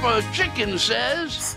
[0.00, 1.56] Rubber chicken says.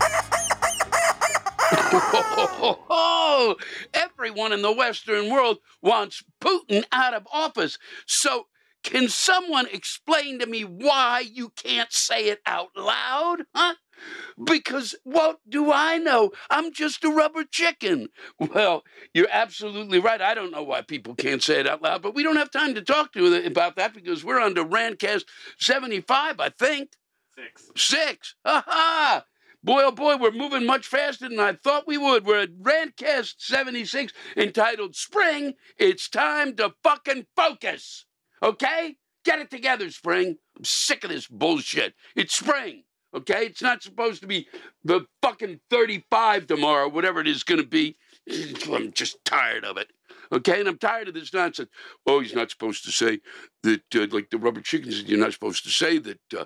[3.94, 7.78] Everyone in the Western world wants Putin out of office.
[8.06, 8.46] So,
[8.82, 13.44] can someone explain to me why you can't say it out loud?
[13.54, 13.74] Huh?
[14.42, 16.32] Because what do I know?
[16.50, 18.08] I'm just a rubber chicken.
[18.40, 18.82] Well,
[19.14, 20.20] you're absolutely right.
[20.20, 22.74] I don't know why people can't say it out loud, but we don't have time
[22.74, 25.26] to talk to about that because we're under Rantcast
[25.60, 26.90] 75, I think.
[27.36, 27.70] Six.
[27.76, 28.34] Six.
[28.44, 29.24] Ha ha!
[29.64, 32.26] Boy, oh boy, we're moving much faster than I thought we would.
[32.26, 35.54] We're at Rantcast 76 entitled Spring.
[35.78, 38.06] It's time to fucking focus.
[38.42, 38.96] Okay?
[39.24, 40.36] Get it together, Spring.
[40.56, 41.94] I'm sick of this bullshit.
[42.16, 42.82] It's spring.
[43.14, 43.46] Okay?
[43.46, 44.48] It's not supposed to be
[44.84, 47.96] the fucking 35 tomorrow, whatever it is going to be.
[48.68, 49.92] I'm just tired of it.
[50.32, 50.60] Okay?
[50.60, 51.70] And I'm tired of this nonsense.
[52.06, 53.20] Oh, he's not supposed to say
[53.62, 56.44] that, uh, like the rubber chickens, you're not supposed to say that uh,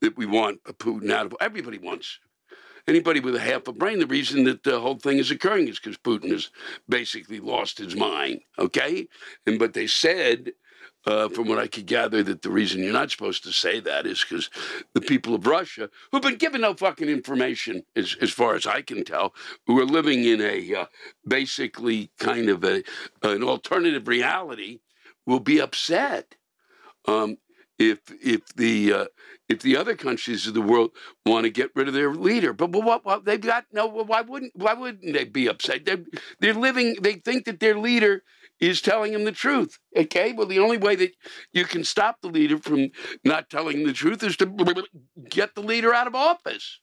[0.00, 1.34] that we want a Putin out of.
[1.40, 2.18] Everybody wants
[2.88, 5.78] anybody with a half a brain, the reason that the whole thing is occurring is
[5.78, 6.50] because Putin has
[6.88, 8.40] basically lost his mind.
[8.58, 9.08] Okay,
[9.46, 10.52] and but they said.
[11.06, 14.04] Uh, from what I could gather, that the reason you're not supposed to say that
[14.04, 14.50] is because
[14.92, 18.82] the people of Russia, who've been given no fucking information, as, as far as I
[18.82, 19.32] can tell,
[19.66, 20.86] who are living in a uh,
[21.26, 22.82] basically kind of a,
[23.22, 24.80] an alternative reality,
[25.24, 26.34] will be upset.
[27.06, 27.38] Um,
[27.78, 29.04] if if the uh,
[29.48, 30.90] if the other countries of the world
[31.24, 32.52] want to get rid of their leader.
[32.52, 33.86] But, but what, what they've got no.
[33.86, 35.84] Why wouldn't why wouldn't they be upset?
[35.84, 36.04] They're,
[36.40, 36.96] they're living.
[37.00, 38.24] They think that their leader
[38.60, 39.78] is telling him the truth.
[39.96, 40.32] Okay.
[40.32, 41.14] Well, the only way that
[41.52, 42.90] you can stop the leader from
[43.24, 44.84] not telling the truth is to
[45.28, 46.80] get the leader out of office.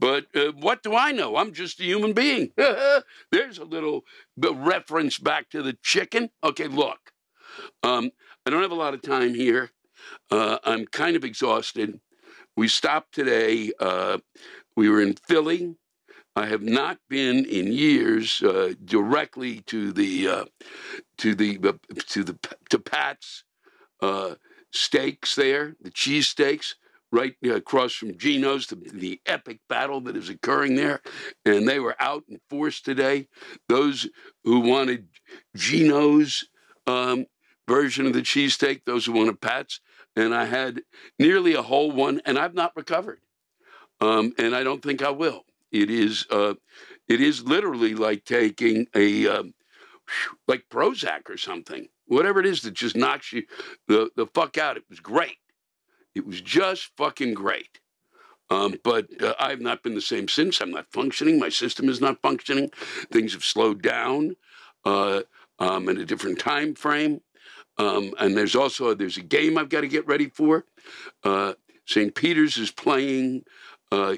[0.00, 1.36] But uh, what do I know?
[1.36, 2.52] I'm just a human being.
[2.56, 4.04] There's a little
[4.36, 6.30] reference back to the chicken.
[6.44, 6.98] Okay, look,
[7.82, 8.10] um,
[8.46, 9.70] I don't have a lot of time here.
[10.30, 11.98] Uh, I'm kind of exhausted.
[12.56, 13.72] We stopped today.
[13.80, 14.18] Uh,
[14.76, 15.74] we were in Philly.
[16.38, 20.44] I have not been in years uh, directly to the uh,
[21.18, 21.72] to the uh,
[22.10, 22.38] to the
[22.70, 23.42] to Pat's
[24.00, 24.36] uh,
[24.72, 26.76] steaks there, the cheese steaks
[27.10, 31.00] right across from Geno's, the, the epic battle that is occurring there.
[31.44, 33.26] And they were out in force today.
[33.68, 34.08] Those
[34.44, 35.08] who wanted
[35.56, 36.44] Geno's
[36.86, 37.26] um,
[37.66, 39.80] version of the cheesesteak, those who wanted Pat's,
[40.14, 40.82] and I had
[41.18, 43.18] nearly a whole one, and I've not recovered,
[44.00, 45.44] um, and I don't think I will.
[45.70, 46.54] It is uh,
[47.08, 49.54] it is literally like taking a um,
[50.46, 53.44] like Prozac or something, whatever it is that just knocks you
[53.86, 54.76] the the fuck out.
[54.76, 55.38] It was great.
[56.14, 57.80] It was just fucking great.
[58.50, 60.60] Um, but uh, I've not been the same since.
[60.60, 61.38] I'm not functioning.
[61.38, 62.70] My system is not functioning.
[63.12, 64.36] Things have slowed down
[64.84, 65.22] uh,
[65.58, 67.20] um, in a different time frame.
[67.76, 70.64] Um, and there's also there's a game I've got to get ready for.
[71.22, 71.54] Uh,
[71.86, 72.14] St.
[72.14, 73.44] Peter's is playing
[73.90, 74.16] uh,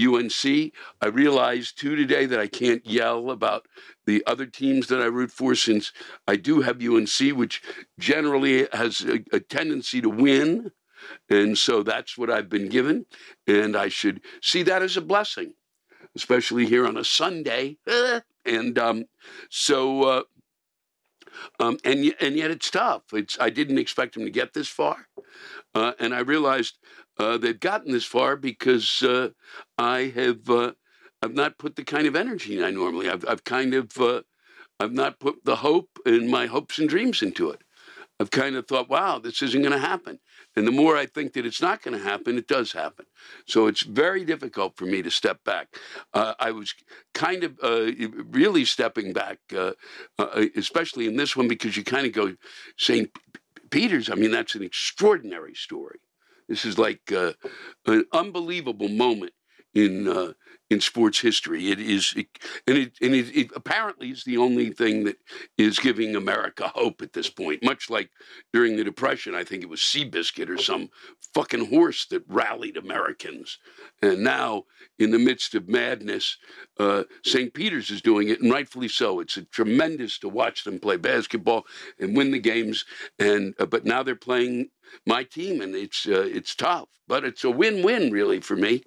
[0.00, 0.72] UNC.
[1.00, 3.66] I realized too today that I can't yell about
[4.06, 5.92] the other teams that I root for since
[6.26, 7.62] I do have UNC, which
[7.98, 10.72] generally has a, a tendency to win.
[11.28, 13.06] And so that's what I've been given.
[13.46, 15.54] And I should see that as a blessing,
[16.14, 17.78] especially here on a Sunday.
[18.44, 19.04] and um,
[19.48, 20.22] so uh,
[21.58, 23.02] um, and and yet it's tough.
[23.12, 25.08] It's I didn't expect them to get this far,
[25.74, 26.78] uh, and I realized
[27.20, 29.28] uh, they've gotten this far because uh,
[29.76, 30.72] I have uh,
[31.22, 33.10] I've not put the kind of energy I normally.
[33.10, 34.22] I've I've kind of uh,
[34.80, 37.62] I've not put the hope and my hopes and dreams into it.
[38.18, 40.18] I've kind of thought, wow, this isn't going to happen.
[40.56, 43.06] And the more I think that it's not going to happen, it does happen.
[43.46, 45.68] So it's very difficult for me to step back.
[46.12, 46.74] Uh, I was
[47.14, 47.92] kind of uh,
[48.30, 49.72] really stepping back, uh,
[50.18, 52.34] uh especially in this one, because you kind of go,
[52.76, 53.10] St.
[53.70, 56.00] Peter's, I mean, that's an extraordinary story.
[56.50, 57.34] This is like uh,
[57.86, 59.32] an unbelievable moment
[59.74, 60.32] in uh,
[60.70, 61.70] in sports history.
[61.70, 62.26] It is, it,
[62.66, 65.16] and it and it, it, apparently is the only thing that
[65.58, 67.64] is giving America hope at this point.
[67.64, 68.10] Much like
[68.52, 70.88] during the Depression, I think it was Seabiscuit or some
[71.34, 73.58] fucking horse that rallied Americans.
[74.00, 74.64] And now,
[74.98, 76.36] in the midst of madness,
[76.78, 77.52] uh, St.
[77.52, 79.20] Peter's is doing it, and rightfully so.
[79.20, 81.64] It's tremendous to watch them play basketball
[81.98, 82.84] and win the games.
[83.18, 84.70] And uh, but now they're playing
[85.06, 88.82] my team, and it's uh, it's tough, but it's a win-win really for me.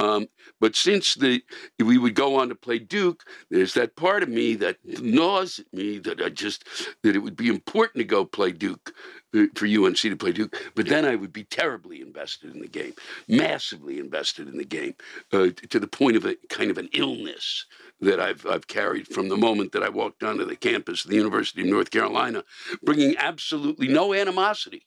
[0.00, 0.28] Um,
[0.60, 1.42] but since the
[1.78, 5.72] we would go on to play Duke, there's that part of me that gnaws at
[5.72, 6.64] me that I just
[7.02, 8.92] that it would be important to go play Duke
[9.34, 10.56] uh, for UNC to play Duke.
[10.74, 12.94] But then I would be terribly invested in the game,
[13.28, 14.94] massively invested in the game,
[15.32, 17.66] uh, to the point of a kind of an illness
[18.00, 21.16] that I've, I've carried from the moment that I walked onto the campus of the
[21.16, 22.44] University of North Carolina,
[22.82, 24.86] bringing absolutely no animosity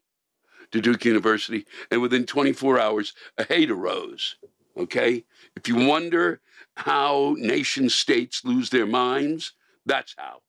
[0.71, 4.35] to Duke University, and within 24 hours, a hate arose.
[4.77, 5.23] Okay?
[5.55, 6.41] If you wonder
[6.75, 9.53] how nation states lose their minds,
[9.85, 10.41] that's how.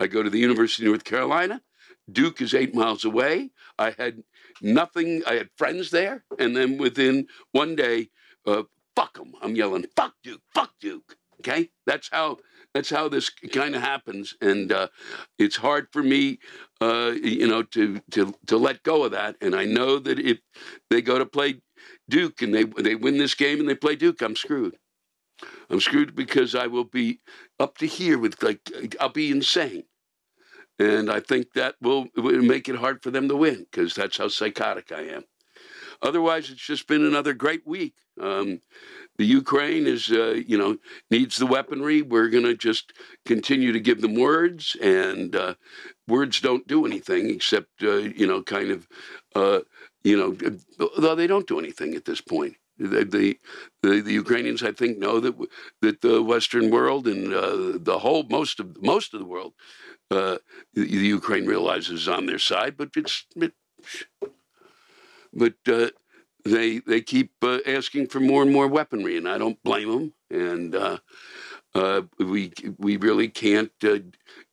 [0.00, 1.62] I go to the University of North Carolina.
[2.10, 3.50] Duke is eight miles away.
[3.78, 4.22] I had
[4.60, 6.24] nothing, I had friends there.
[6.38, 8.10] And then within one day,
[8.46, 8.64] uh,
[8.96, 9.32] fuck them.
[9.42, 11.16] I'm yelling, fuck Duke, fuck Duke.
[11.40, 11.70] Okay?
[11.86, 12.38] That's how
[12.74, 14.88] that's how this kind of happens, and uh,
[15.38, 16.40] it's hard for me,
[16.80, 19.36] uh, you know, to to to let go of that.
[19.40, 20.38] And I know that if
[20.90, 21.62] they go to play
[22.08, 24.76] Duke and they they win this game and they play Duke, I'm screwed.
[25.70, 27.20] I'm screwed because I will be
[27.60, 28.60] up to here with like
[29.00, 29.84] I'll be insane,
[30.78, 34.18] and I think that will, will make it hard for them to win because that's
[34.18, 35.24] how psychotic I am.
[36.02, 37.94] Otherwise, it's just been another great week.
[38.20, 38.60] Um,
[39.16, 40.76] the Ukraine is, uh, you know,
[41.10, 42.02] needs the weaponry.
[42.02, 42.92] We're going to just
[43.24, 45.54] continue to give them words, and uh,
[46.08, 48.88] words don't do anything except, uh, you know, kind of,
[49.36, 49.60] uh,
[50.02, 50.36] you know,
[50.98, 52.56] though they don't do anything at this point.
[52.76, 53.04] The,
[53.82, 55.36] the, the, Ukrainians, I think, know that
[55.80, 59.52] that the Western world and uh, the whole most of most of the world,
[60.10, 60.38] uh,
[60.72, 62.76] the, the, Ukraine realizes is on their side.
[62.76, 63.52] But it's it,
[65.32, 65.54] but
[66.44, 70.12] they they keep uh, asking for more and more weaponry, and I don't blame them.
[70.30, 70.98] And uh,
[71.74, 73.98] uh, we we really can't uh,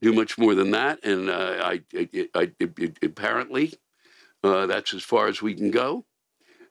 [0.02, 1.04] do much more than that.
[1.04, 3.74] And uh, I, I, I, I, apparently
[4.44, 6.06] uh, that's as far as we can go.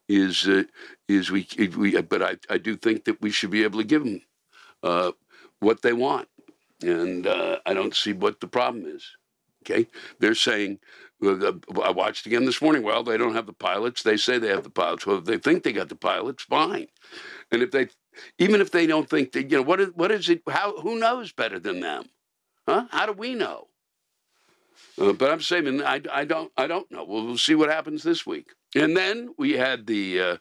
[0.08, 0.48] Is
[1.08, 1.46] is we
[1.76, 2.00] we?
[2.00, 4.22] But I, I do think that we should be able to give them
[5.60, 6.28] what they want,
[6.82, 9.06] and I don't see what the problem is.
[9.62, 9.86] Okay,
[10.18, 10.80] they're saying
[11.22, 12.82] I watched again this morning.
[12.82, 14.02] Well, they don't have the pilots.
[14.02, 15.06] They say they have the pilots.
[15.06, 16.86] Well, if they think they got the pilots, fine.
[17.52, 17.88] And if they,
[18.38, 20.42] even if they don't think that, you know, what is, what is it?
[20.48, 22.04] How, who knows better than them?
[22.66, 22.86] Huh?
[22.90, 23.68] How do we know?
[24.98, 27.04] Uh, but I'm saying I, I don't I don't know.
[27.04, 28.50] We'll, we'll see what happens this week.
[28.74, 30.36] And then we had the uh,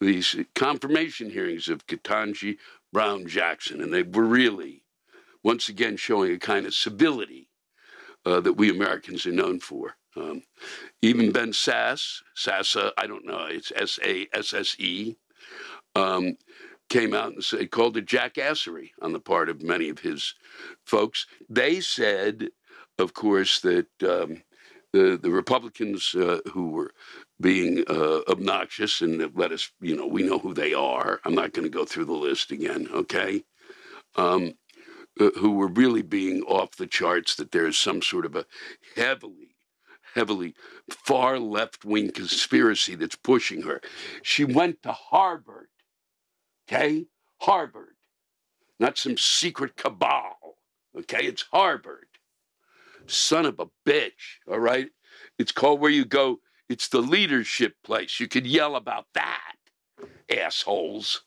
[0.00, 2.58] these confirmation hearings of Ketanji
[2.92, 4.82] Brown Jackson, and they were really
[5.42, 7.48] once again showing a kind of civility
[8.26, 9.96] uh, that we Americans are known for.
[10.16, 10.42] Um,
[11.02, 15.16] even Ben Sasse, Sassa, I don't know, it's S A S S E,
[15.94, 16.36] um,
[16.88, 20.34] came out and said, called it jackassery on the part of many of his
[20.84, 21.26] folks.
[21.48, 22.48] They said,
[22.98, 24.42] of course, that um,
[24.92, 26.92] the, the Republicans uh, who were
[27.40, 31.20] being uh, obnoxious and let us, you know, we know who they are.
[31.24, 33.44] I'm not going to go through the list again, okay?
[34.14, 34.54] Um,
[35.18, 38.46] uh, who were really being off the charts, that there is some sort of a
[38.96, 39.56] heavily,
[40.14, 40.54] heavily
[40.90, 43.80] far left wing conspiracy that's pushing her.
[44.22, 45.68] She went to Harvard,
[46.68, 47.06] okay?
[47.40, 47.96] Harvard,
[48.78, 50.58] not some secret cabal,
[50.98, 51.24] okay?
[51.24, 52.06] It's Harvard.
[53.06, 54.88] Son of a bitch, all right?
[55.38, 58.18] It's called where you go, it's the leadership place.
[58.18, 59.54] You could yell about that,
[60.28, 61.22] assholes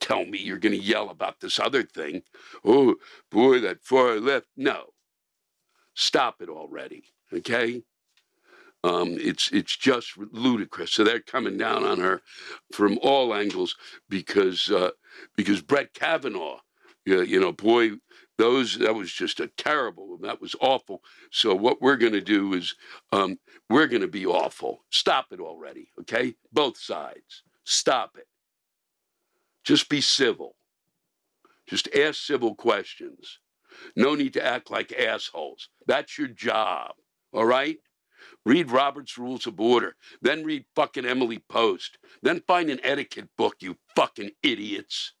[0.00, 2.22] tell me you're going to yell about this other thing.
[2.64, 2.96] Oh,
[3.30, 4.46] boy, that far left.
[4.56, 4.92] No.
[5.94, 7.82] Stop it already, okay?
[8.84, 10.92] Um, it's it's just ludicrous.
[10.92, 12.22] So they're coming down on her
[12.72, 13.74] from all angles
[14.08, 14.90] because uh,
[15.34, 16.60] because Brett Kavanaugh,
[17.04, 17.92] you, you know, boy,
[18.38, 20.18] those that was just a terrible.
[20.18, 21.02] That was awful.
[21.32, 22.74] So what we're going to do is
[23.12, 23.38] um,
[23.68, 24.84] we're going to be awful.
[24.90, 26.34] Stop it already, okay?
[26.52, 28.28] Both sides, stop it.
[29.66, 30.54] Just be civil.
[31.66, 33.40] Just ask civil questions.
[33.96, 35.68] No need to act like assholes.
[35.86, 36.92] That's your job.
[37.32, 37.78] All right?
[38.44, 39.96] Read Robert's Rules of Order.
[40.22, 41.98] Then read fucking Emily Post.
[42.22, 45.14] Then find an etiquette book, you fucking idiots.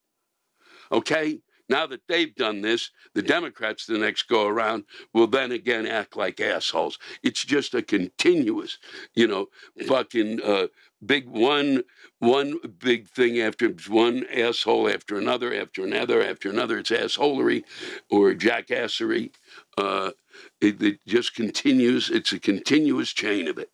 [0.92, 1.40] Okay?
[1.68, 6.16] Now that they've done this, the Democrats the next go around will then again act
[6.16, 6.98] like assholes.
[7.24, 8.78] It's just a continuous,
[9.14, 9.46] you know,
[9.86, 10.68] fucking uh,
[11.04, 11.82] big one
[12.18, 16.78] one big thing after one asshole after another after another after another.
[16.78, 17.62] It's assholery
[18.10, 19.32] or jackassery.
[19.76, 20.12] Uh,
[20.60, 22.10] it, it just continues.
[22.10, 23.70] It's a continuous chain of it.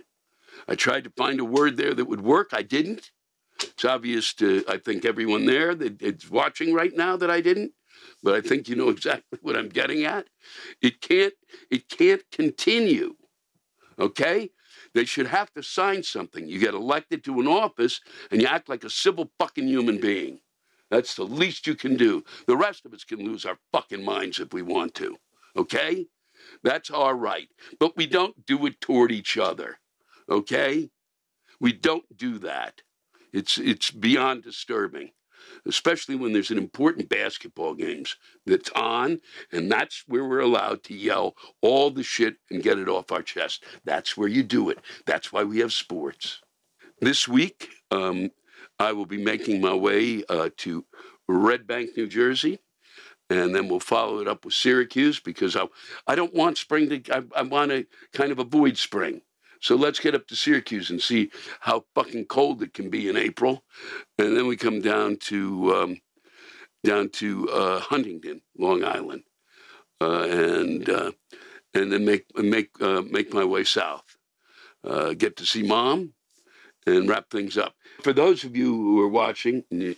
[0.69, 2.50] I tried to find a word there that would work.
[2.52, 3.11] I didn't.
[3.62, 7.73] It's obvious to I think everyone there that it's watching right now that I didn't
[8.23, 10.29] but I think you know exactly what I'm getting at.
[10.81, 11.35] It can't
[11.71, 13.17] it can't continue.
[13.99, 14.50] Okay?
[14.94, 16.46] They should have to sign something.
[16.46, 20.40] You get elected to an office and you act like a civil fucking human being.
[20.90, 22.22] That's the least you can do.
[22.46, 25.16] The rest of us can lose our fucking minds if we want to.
[25.56, 26.06] Okay?
[26.62, 27.49] That's all right.
[27.78, 29.78] But we don't do it toward each other.
[30.28, 30.90] Okay?
[31.61, 32.82] We don't do that.
[33.32, 35.12] It's it's beyond disturbing.
[35.66, 39.20] Especially when there's an important basketball games that's on,
[39.52, 43.22] and that's where we're allowed to yell all the shit and get it off our
[43.22, 43.64] chest.
[43.84, 44.78] That's where you do it.
[45.06, 46.40] That's why we have sports.
[47.00, 48.30] This week, um,
[48.78, 50.84] I will be making my way uh, to
[51.28, 52.58] Red Bank, New Jersey,
[53.30, 55.66] and then we'll follow it up with Syracuse because I,
[56.06, 59.22] I don't want spring to, I, I want to kind of avoid spring.
[59.62, 63.16] So let's get up to Syracuse and see how fucking cold it can be in
[63.16, 63.62] April,
[64.19, 66.00] and then we come down to um,
[66.83, 69.23] down to uh, Huntington, Long Island,
[70.00, 71.12] uh, and uh,
[71.75, 74.16] and then make make uh, make my way south.
[74.85, 76.12] Uh, get to see mom,
[76.85, 77.75] and wrap things up.
[78.02, 79.95] For those of you who are watching, you're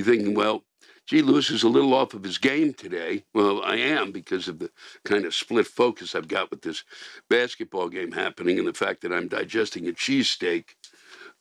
[0.00, 0.62] thinking, well,
[1.10, 3.24] gee, Lewis is a little off of his game today.
[3.34, 4.70] Well, I am because of the
[5.04, 6.84] kind of split focus I've got with this
[7.28, 10.76] basketball game happening and the fact that I'm digesting a cheesesteak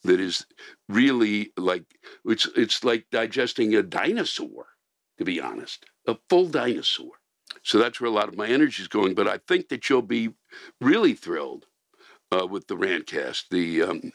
[0.03, 0.47] that is
[0.87, 1.83] really like
[2.25, 4.69] it's it's like digesting a dinosaur,
[5.19, 7.11] to be honest, a full dinosaur.
[7.61, 9.13] So that's where a lot of my energy is going.
[9.13, 10.33] But I think that you'll be
[10.81, 11.67] really thrilled
[12.31, 13.49] uh, with the Rantcast.
[13.51, 14.13] The um,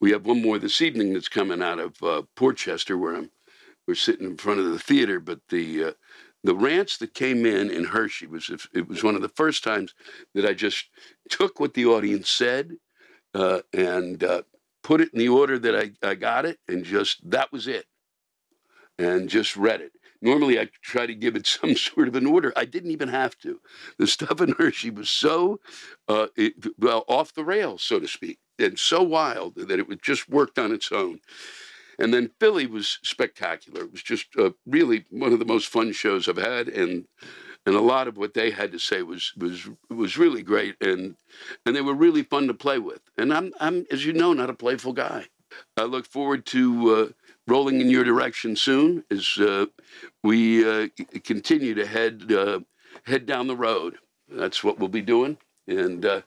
[0.00, 3.30] we have one more this evening that's coming out of uh, Port Chester, where I'm
[3.86, 5.92] we're sitting in front of the theater, but the uh,
[6.44, 9.94] the rants that came in in Hershey was it was one of the first times
[10.34, 10.86] that I just
[11.28, 12.76] took what the audience said
[13.34, 14.42] uh, and uh,
[14.82, 17.86] put it in the order that I, I got it, and just that was it,
[18.98, 19.92] and just read it.
[20.20, 22.52] Normally, I try to give it some sort of an order.
[22.56, 23.60] I didn't even have to.
[23.98, 25.60] The stuff in Hershey was so
[26.08, 30.28] uh, it, well off the rails, so to speak, and so wild that it just
[30.28, 31.20] worked on its own.
[31.98, 33.82] And then Philly was spectacular.
[33.82, 37.06] It was just uh, really one of the most fun shows I've had, and
[37.64, 41.16] and a lot of what they had to say was was was really great, and
[41.64, 43.00] and they were really fun to play with.
[43.16, 45.26] And I'm I'm as you know not a playful guy.
[45.76, 47.08] I look forward to uh,
[47.46, 49.66] rolling in your direction soon as uh,
[50.22, 50.88] we uh,
[51.24, 52.60] continue to head uh,
[53.04, 53.98] head down the road.
[54.28, 56.22] That's what we'll be doing, and uh,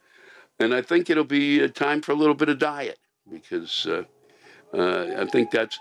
[0.60, 3.88] and I think it'll be time for a little bit of diet because
[4.76, 5.80] uh, I think that's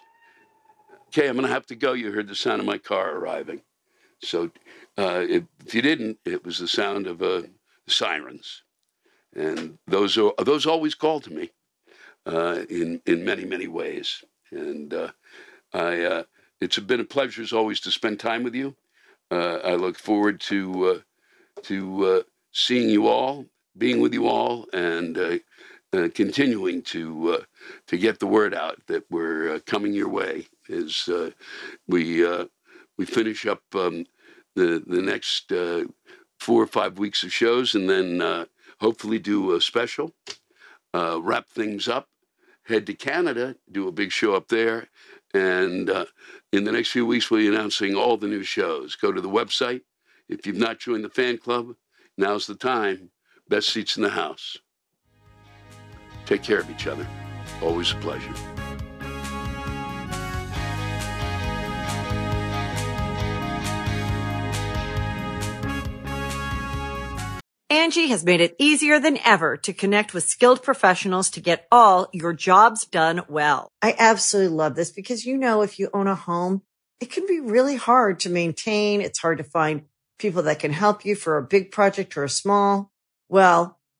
[1.09, 1.29] okay.
[1.29, 1.93] I'm going to have to go.
[1.93, 3.63] You heard the sound of my car arriving.
[4.23, 4.51] So
[4.97, 7.43] uh, if, if, you didn't, it was the sound of uh,
[7.89, 8.63] sirens,
[9.35, 11.51] and those are those always call to me
[12.27, 14.23] uh, in in many many ways.
[14.51, 15.11] And uh,
[15.73, 16.23] I, uh,
[16.61, 18.77] it's been a pleasure as always to spend time with you.
[19.31, 21.03] I look forward to
[21.63, 23.47] to seeing you all,
[23.77, 25.41] being with you all, and
[25.95, 27.43] uh, continuing to uh,
[27.87, 31.31] to get the word out that we're uh, coming your way as uh,
[31.87, 32.47] we uh,
[32.99, 34.05] we finish up um,
[34.57, 35.53] the the next
[36.41, 38.47] four or five weeks of shows, and then
[38.81, 40.13] hopefully do a special,
[40.93, 42.09] wrap things up,
[42.65, 44.89] head to Canada, do a big show up there,
[45.33, 45.89] and
[46.53, 48.97] in the next few weeks we'll be announcing all the new shows.
[48.97, 49.83] Go to the website
[50.29, 51.77] if you've not joined the fan club.
[52.19, 53.11] Now's the time.
[53.49, 54.57] Best seats in the house.
[56.27, 57.07] Take care of each other.
[57.63, 58.35] Always a pleasure.
[67.71, 72.09] Angi has made it easier than ever to connect with skilled professionals to get all
[72.13, 73.69] your jobs done well.
[73.83, 76.63] I absolutely love this because, you know, if you own a home,
[77.01, 79.03] it can be really hard to maintain.
[79.03, 79.83] It's hard to find
[80.19, 82.91] people that can help you for a big project or a small.
[83.29, 83.79] Well,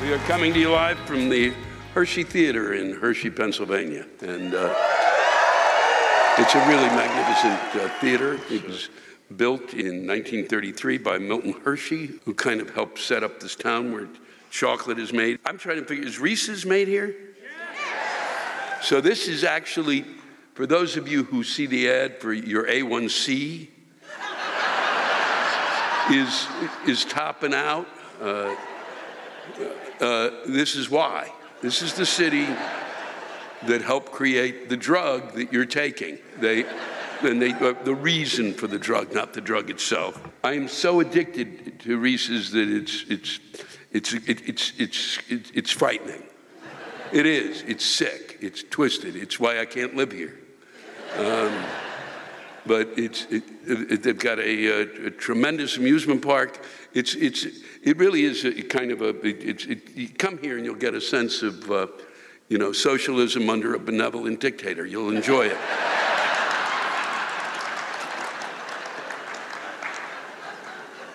[0.00, 1.52] We are coming to you live from the
[1.92, 4.06] Hershey Theater in Hershey, Pennsylvania.
[4.20, 4.72] And uh,
[6.38, 8.38] it's a really magnificent uh, theater.
[8.48, 8.90] It was
[9.36, 14.06] built in 1933 by Milton Hershey, who kind of helped set up this town where
[14.50, 15.40] chocolate is made.
[15.44, 17.16] I'm trying to figure, is Reese's made here?
[18.82, 20.04] So this is actually,
[20.54, 23.68] for those of you who see the ad for your A1C,
[26.12, 26.46] is,
[26.86, 27.88] is topping out.
[28.22, 28.54] Uh,
[30.00, 31.32] uh, this is why.
[31.60, 32.46] This is the city
[33.66, 36.18] that helped create the drug that you're taking.
[36.38, 36.64] They,
[37.22, 40.20] and they, uh, the reason for the drug, not the drug itself.
[40.44, 43.40] I am so addicted to Reese's that it's, it's,
[43.90, 46.22] it's, it, it's, it's, it's, it's frightening.
[47.12, 47.62] It is.
[47.62, 48.38] It's sick.
[48.40, 49.16] It's twisted.
[49.16, 50.38] It's why I can't live here.
[51.16, 51.64] Um,
[52.66, 56.62] but it's, it, it, they've got a, a, a, tremendous amusement park.
[56.94, 57.46] It's, it's,
[57.82, 60.94] it really is a kind of a, it, it, you come here and you'll get
[60.94, 61.86] a sense of, uh,
[62.48, 64.86] you know, socialism under a benevolent dictator.
[64.86, 65.58] You'll enjoy it.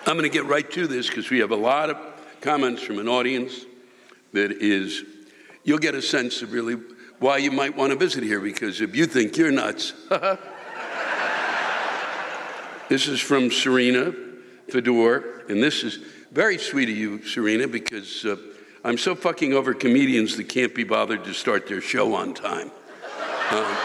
[0.06, 1.96] I'm going to get right to this because we have a lot of
[2.40, 3.64] comments from an audience
[4.32, 5.02] that is,
[5.64, 6.76] you'll get a sense of really
[7.18, 9.92] why you might want to visit here because if you think you're nuts,
[12.88, 14.14] this is from Serena
[14.68, 15.98] Fedor, and this is
[16.32, 18.36] very sweet of you, Serena, because uh,
[18.84, 22.70] I'm so fucking over comedians that can't be bothered to start their show on time.
[23.50, 23.76] Um,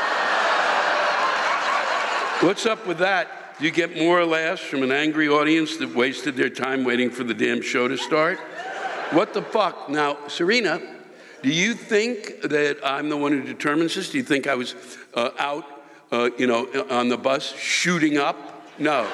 [2.42, 3.58] what's up with that?
[3.60, 7.10] Do you get more or less from an angry audience that wasted their time waiting
[7.10, 8.40] for the damn show to start?
[9.12, 9.90] What the fuck?
[9.90, 10.82] Now, Serena,
[11.42, 14.12] do you think that I'm the one who determines this?
[14.12, 14.76] Do you think I was
[15.14, 15.66] uh, out,
[16.12, 18.64] uh, you know, on the bus shooting up?
[18.80, 19.08] No.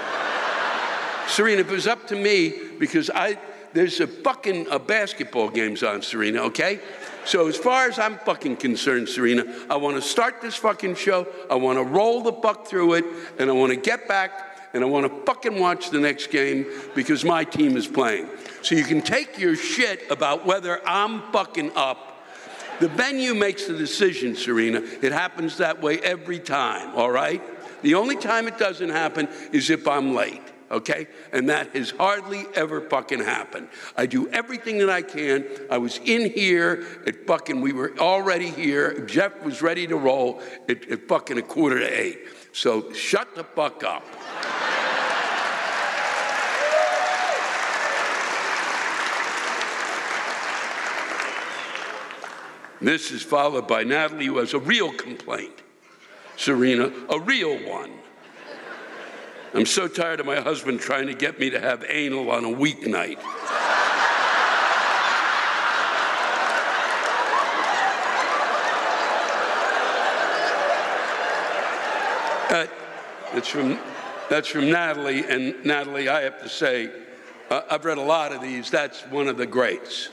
[1.28, 3.38] Serena, if it was up to me, because I,
[3.74, 6.80] there's a fucking uh, basketball games on, Serena, okay?
[7.26, 11.28] So as far as I'm fucking concerned, Serena, I want to start this fucking show.
[11.50, 13.06] I want to roll the buck through it,
[13.40, 16.68] and I want to get back, and I want to fucking watch the next game
[16.94, 18.30] because my team is playing.
[18.62, 22.24] So you can take your shit about whether I'm fucking up.
[22.80, 24.82] The venue makes the decision, Serena.
[25.02, 27.42] It happens that way every time, all right?
[27.82, 31.08] The only time it doesn't happen is if I'm late okay?
[31.32, 33.70] And that has hardly ever fucking happened.
[33.96, 35.46] I do everything that I can.
[35.70, 39.00] I was in here at fucking, we were already here.
[39.02, 42.20] Jeff was ready to roll at, at fucking a quarter to eight.
[42.54, 44.04] So shut the fuck up.
[52.82, 55.64] This is followed by Natalie, who has a real complaint.
[56.38, 57.92] Serena, a real one.
[59.56, 62.50] I'm so tired of my husband trying to get me to have anal on a
[62.50, 63.22] weeknight.
[73.34, 73.80] That's from
[74.30, 76.90] that's from Natalie, and Natalie, I have to say,
[77.50, 78.70] uh, I've read a lot of these.
[78.70, 80.10] That's one of the greats.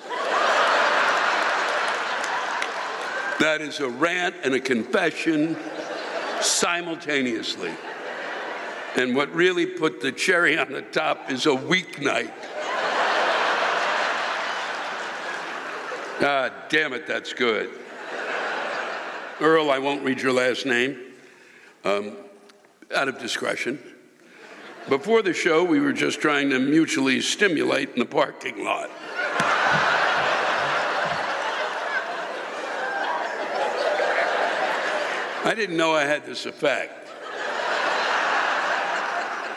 [3.41, 5.57] that is a rant and a confession
[6.41, 7.73] simultaneously.
[8.97, 12.31] And what really put the cherry on the top is a weeknight.
[16.21, 17.71] God damn it, that's good.
[19.41, 20.99] Earl, I won't read your last name
[21.85, 22.17] um,
[22.95, 23.79] out of discretion.
[24.89, 28.91] Before the show, we were just trying to mutually stimulate in the parking lot.
[35.45, 37.02] I didn't know I had this effect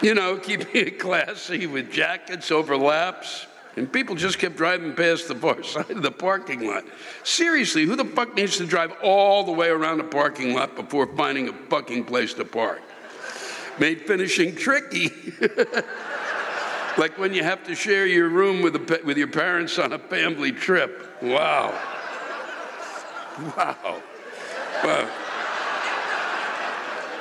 [0.05, 3.47] you know, keeping it classy with jackets over laps.
[3.77, 6.85] And people just kept driving past the far side of the parking lot.
[7.23, 11.07] Seriously, who the fuck needs to drive all the way around a parking lot before
[11.17, 12.81] finding a fucking place to park?
[13.77, 15.11] Made finishing tricky.
[16.97, 19.99] like when you have to share your room with, a, with your parents on a
[19.99, 21.21] family trip.
[21.21, 21.77] Wow.
[23.57, 24.01] Wow.
[24.81, 25.24] Wow.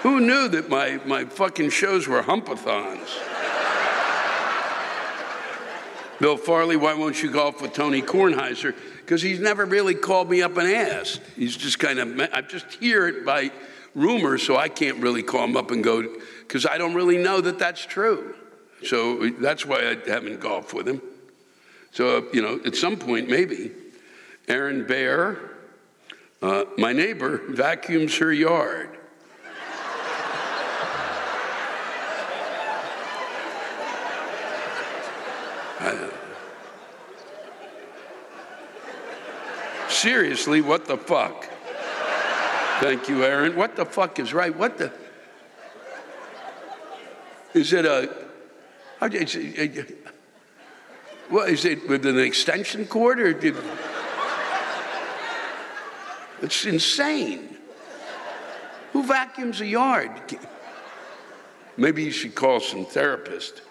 [0.04, 3.08] Who knew that my, my fucking shows were humpathons?
[6.20, 8.74] Bill Farley, why won't you golf with Tony Kornheiser?
[8.98, 11.22] Because he's never really called me up and asked.
[11.36, 13.50] He's just kind of, I just hear it by
[13.94, 16.02] rumor, so I can't really call him up and go,
[16.40, 18.34] because I don't really know that that's true.
[18.84, 21.00] So that's why I haven't golfed with him.
[21.92, 23.72] So, you know, at some point, maybe.
[24.48, 25.38] Aaron Bear,
[26.42, 28.98] uh, my neighbor, vacuums her yard.
[40.04, 41.48] Seriously, what the fuck?
[42.80, 43.56] Thank you, Aaron.
[43.56, 44.54] What the fuck is right?
[44.54, 44.92] What the?
[47.54, 48.14] Is it a?
[49.00, 49.96] Is it,
[51.30, 53.56] what is it with an extension cord or did?
[56.42, 57.56] It's insane.
[58.92, 60.10] Who vacuums a yard?
[61.78, 63.62] Maybe you should call some therapist.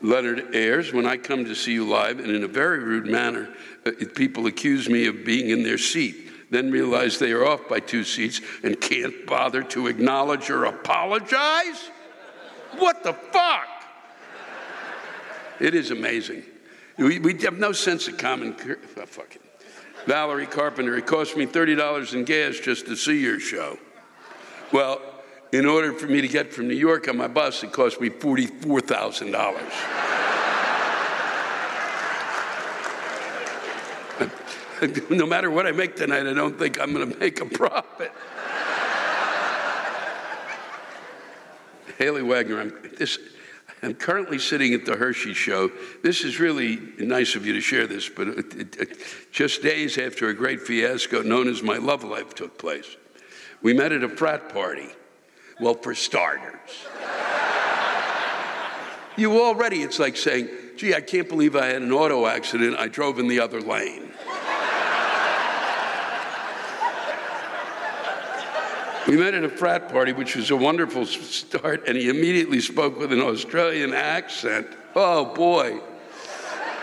[0.00, 3.48] Leonard Ayers, when I come to see you live, and in a very rude manner,
[3.84, 7.80] uh, people accuse me of being in their seat, then realize they are off by
[7.80, 11.90] two seats and can't bother to acknowledge or apologize?
[12.78, 13.66] What the fuck?
[15.60, 16.44] It is amazing.
[16.96, 18.56] We, we have no sense of common.
[18.96, 19.42] Oh, fuck it.
[20.06, 23.78] Valerie Carpenter, it cost me $30 in gas just to see your show.
[24.72, 25.00] Well,
[25.52, 28.10] in order for me to get from New York on my bus, it cost me
[28.10, 30.08] $44,000.
[35.10, 38.12] no matter what I make tonight, I don't think I'm going to make a profit.
[41.98, 43.18] Haley Wagner, I'm, this,
[43.82, 45.70] I'm currently sitting at the Hershey Show.
[46.02, 48.98] This is really nice of you to share this, but it, it, it-
[49.32, 52.96] just days after a great fiasco known as my love life took place,
[53.62, 54.88] we met at a frat party.
[55.60, 56.54] Well, for starters,
[59.16, 62.76] you already, it's like saying, gee, I can't believe I had an auto accident.
[62.78, 64.12] I drove in the other lane.
[69.08, 72.98] We met at a frat party, which was a wonderful start, and he immediately spoke
[72.98, 74.66] with an Australian accent.
[74.94, 75.80] Oh boy,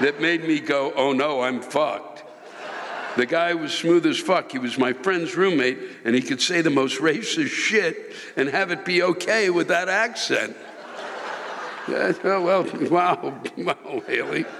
[0.01, 2.14] that made me go, oh no, I'm fucked.
[3.15, 4.51] The guy was smooth as fuck.
[4.51, 8.71] He was my friend's roommate, and he could say the most racist shit and have
[8.71, 10.55] it be okay with that accent.
[11.87, 14.45] Yeah, oh, well, wow, wow, Haley.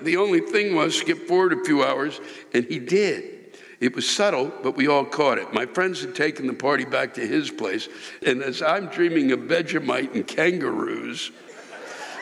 [0.00, 2.22] The only thing was skip forward a few hours,
[2.54, 3.58] and he did.
[3.80, 5.52] It was subtle, but we all caught it.
[5.52, 7.86] My friends had taken the party back to his place,
[8.24, 11.32] and as I'm dreaming of Vegemite and kangaroos,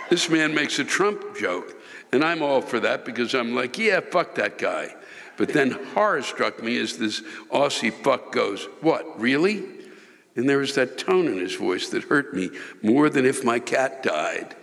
[0.08, 1.80] this man makes a Trump joke.
[2.12, 4.94] And I'm all for that because I'm like, yeah, fuck that guy.
[5.40, 9.64] But then horror struck me as this Aussie fuck goes, what, really?
[10.36, 12.50] And there was that tone in his voice that hurt me
[12.82, 14.54] more than if my cat died.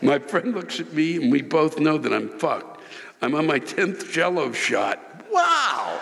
[0.00, 2.80] My friend looks at me, and we both know that I'm fucked.
[3.20, 5.24] I'm on my 10th jello shot.
[5.32, 6.00] Wow!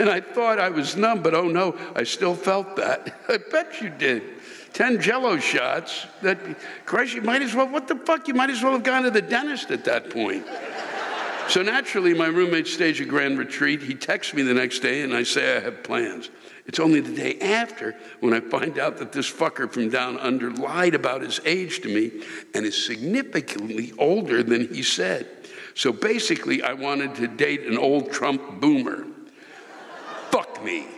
[0.00, 3.20] And I thought I was numb, but oh no, I still felt that.
[3.28, 4.24] I bet you did.
[4.76, 6.06] 10 jello shots.
[6.20, 6.38] That,
[6.84, 8.28] Christ, you might as well, what the fuck?
[8.28, 10.46] You might as well have gone to the dentist at that point.
[11.48, 13.80] So naturally, my roommate staged a grand retreat.
[13.80, 16.28] He texts me the next day, and I say I have plans.
[16.66, 20.50] It's only the day after when I find out that this fucker from down under
[20.50, 25.26] lied about his age to me and is significantly older than he said.
[25.74, 29.06] So basically, I wanted to date an old Trump boomer.
[30.30, 30.88] Fuck me.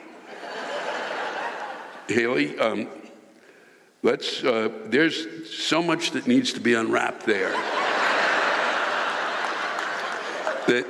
[2.08, 2.88] Haley, um,
[4.02, 7.52] let's, uh, there's so much that needs to be unwrapped there
[10.68, 10.86] that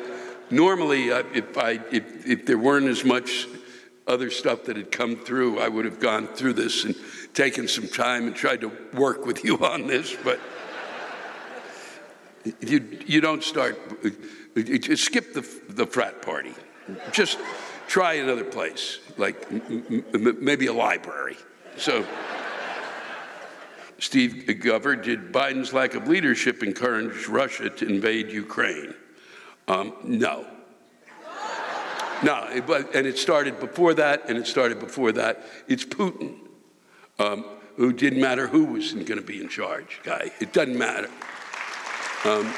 [0.51, 3.47] normally, uh, if, I, if, if there weren't as much
[4.07, 6.95] other stuff that had come through, I would have gone through this and
[7.35, 10.17] taken some time and tried to work with you on this.
[10.25, 10.41] But
[12.61, 13.79] you, you don't start,
[14.55, 16.55] you skip the, the frat party.
[17.13, 17.39] Just
[17.87, 19.51] try another place, like
[20.13, 21.37] maybe a library.
[21.77, 22.05] So.
[23.99, 28.95] Steve Gover, did Biden's lack of leadership encourage Russia to invade Ukraine?
[29.67, 30.47] Um, no.
[32.23, 32.35] No,
[32.95, 35.45] and it started before that, and it started before that.
[35.69, 36.37] It's Putin,
[37.19, 37.45] um,
[37.77, 40.33] who didn't matter who was going to be in charge, guy.
[40.41, 41.09] It doesn't matter.
[42.25, 42.53] Um,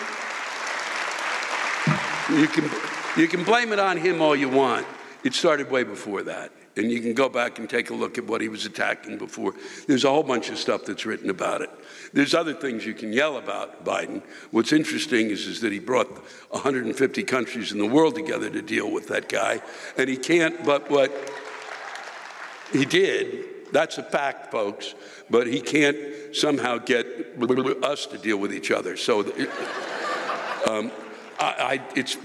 [2.38, 2.70] you can
[3.18, 4.86] you can blame it on him all you want.
[5.24, 8.26] It started way before that, and you can go back and take a look at
[8.26, 9.54] what he was attacking before.
[9.86, 11.70] There's a whole bunch of stuff that's written about it.
[12.12, 14.22] There's other things you can yell about Biden.
[14.50, 16.08] What's interesting is, is that he brought
[16.50, 19.60] 150 countries in the world together to deal with that guy,
[19.96, 20.64] and he can't.
[20.64, 21.12] But what
[22.72, 24.94] he did, that's a fact, folks.
[25.28, 25.96] But he can't
[26.32, 27.06] somehow get
[27.82, 28.96] us to deal with each other.
[28.96, 29.24] So.
[30.68, 30.90] Um,
[31.40, 32.18] I, I, it's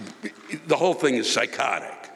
[0.67, 2.11] the whole thing is psychotic.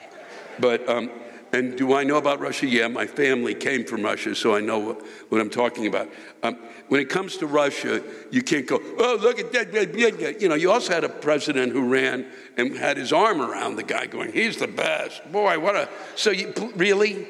[0.59, 1.09] But um,
[1.51, 2.67] And do I know about Russia?
[2.67, 4.97] Yeah, my family came from Russia, so I know
[5.29, 6.09] what, I'm talking about.
[6.43, 6.57] Um,
[6.89, 10.41] when it comes to Russia, you can't go, oh, look at that.
[10.41, 13.83] You know, you also had a president who ran and had his arm around the
[13.83, 15.31] guy going, he's the best.
[15.31, 15.89] Boy, what a.
[16.15, 17.27] So you, really?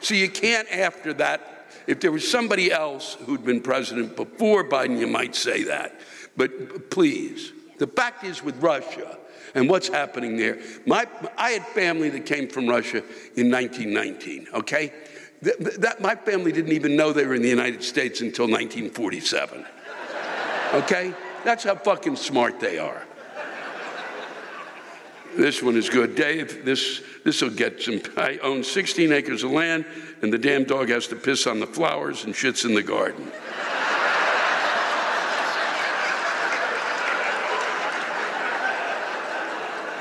[0.00, 4.98] So you can't, after that, if there was somebody else who'd been president before Biden,
[4.98, 6.00] you might say that.
[6.36, 9.18] But please, the fact is with Russia,
[9.56, 10.58] and what's happening there.
[10.84, 12.98] My, I had family that came from Russia
[13.34, 14.92] in 1919, okay?
[15.42, 19.64] That, my family didn't even know they were in the United States until 1947,
[20.74, 21.14] okay?
[21.42, 23.02] That's how fucking smart they are.
[25.36, 26.14] This one is good.
[26.14, 28.00] Dave, this this will get some.
[28.16, 29.84] I own 16 acres of land,
[30.22, 33.30] and the damn dog has to piss on the flowers and shits in the garden.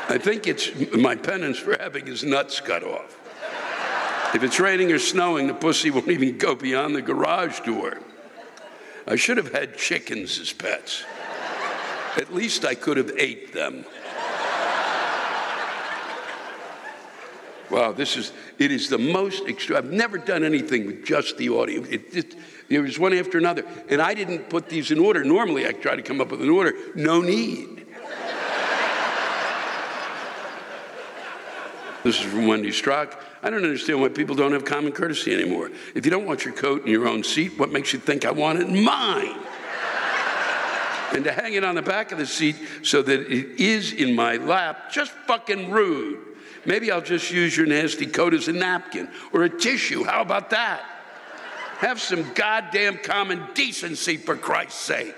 [0.08, 3.20] I think it's my penance for having his nuts cut off.
[4.36, 8.00] If it's raining or snowing, the pussy won't even go beyond the garage door.
[9.08, 11.04] I should have had chickens as pets.
[12.18, 13.86] At least I could have ate them.
[17.72, 19.78] Wow, this is, it is the most extreme.
[19.78, 21.82] I've never done anything with just the audio.
[21.84, 22.36] It, it,
[22.70, 23.66] it was one after another.
[23.90, 25.24] And I didn't put these in order.
[25.24, 26.74] Normally, I try to come up with an order.
[26.94, 27.85] No need.
[32.06, 33.20] This is from Wendy Strock.
[33.42, 35.72] I don't understand why people don't have common courtesy anymore.
[35.96, 38.32] If you don't want your coat in your own seat, what makes you think I
[38.32, 39.36] want it in mine?
[41.14, 44.14] and to hang it on the back of the seat so that it is in
[44.14, 46.20] my lap, just fucking rude.
[46.64, 50.04] Maybe I'll just use your nasty coat as a napkin or a tissue.
[50.04, 50.84] How about that?
[51.80, 55.16] Have some goddamn common decency for Christ's sake.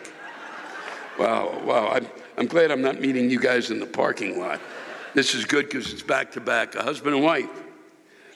[1.19, 1.89] Wow, wow.
[1.89, 4.62] I'm, I'm glad I'm not meeting you guys in the parking lot.
[5.18, 6.76] This is good because it's back to back.
[6.76, 7.50] A husband and wife,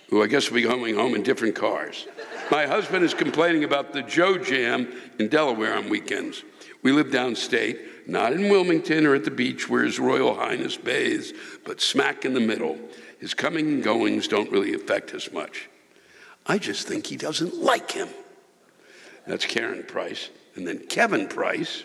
[0.10, 2.08] who I guess will be coming home in different cars.
[2.50, 6.44] My husband is complaining about the Joe Jam in Delaware on weekends.
[6.82, 11.34] We live downstate, not in Wilmington or at the beach where His Royal Highness bathes,
[11.66, 12.80] but smack in the middle.
[13.20, 15.70] His coming and goings don't really affect us much.
[16.48, 18.10] I just think he doesn't like him.
[19.28, 20.32] That's Karen Price.
[20.56, 21.84] And then Kevin Price,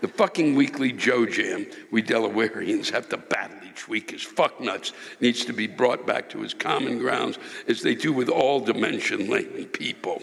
[0.00, 5.44] the fucking weekly Joe Jam we Delawareans have to battle each week is fucknuts needs
[5.44, 9.66] to be brought back to its common grounds as they do with all dimension laden
[9.66, 10.22] people.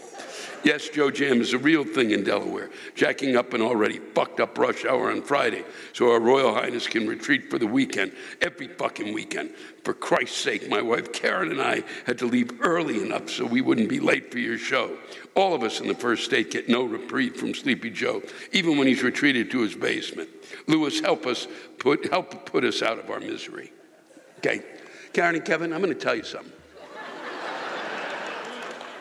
[0.64, 4.58] Yes, Joe Jam is a real thing in Delaware, jacking up an already fucked up
[4.58, 9.14] rush hour on Friday so our Royal Highness can retreat for the weekend, every fucking
[9.14, 9.50] weekend.
[9.84, 13.60] For Christ's sake, my wife Karen and I had to leave early enough so we
[13.60, 14.98] wouldn't be late for your show.
[15.34, 18.88] All of us in the first state get no reprieve from Sleepy Joe, even when
[18.88, 20.28] he's retreated to his basement.
[20.66, 21.46] Lewis, help us
[21.78, 23.72] put, help put us out of our misery.
[24.38, 24.62] Okay?
[25.12, 26.52] Karen and Kevin, I'm going to tell you something.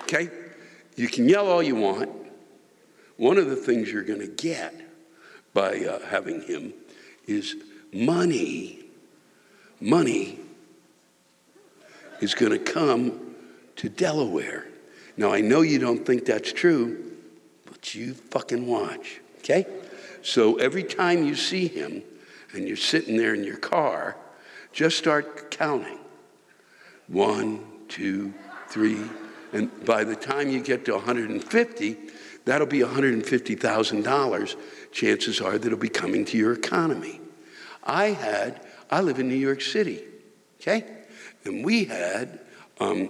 [0.04, 0.30] Okay?
[0.98, 2.10] You can yell all you want.
[3.18, 4.74] One of the things you're going to get
[5.54, 6.74] by uh, having him
[7.28, 7.56] is
[7.94, 8.84] money.
[9.80, 10.40] Money
[12.20, 13.36] is going to come
[13.76, 14.66] to Delaware.
[15.18, 17.14] Now, I know you don't think that's true,
[17.66, 19.68] but you fucking watch, okay?
[20.24, 22.02] So every time you see him
[22.54, 24.18] and you're sitting there in your car,
[24.74, 26.00] just start counting.
[27.08, 28.34] One, two,
[28.68, 29.00] three,
[29.58, 31.98] and by the time you get to 150,
[32.46, 34.56] that'll be $150,000.
[34.92, 37.20] Chances are that'll be coming to your economy.
[37.84, 40.04] I had, I live in New York City,
[40.62, 40.86] okay?
[41.44, 42.40] And we had
[42.80, 43.10] um,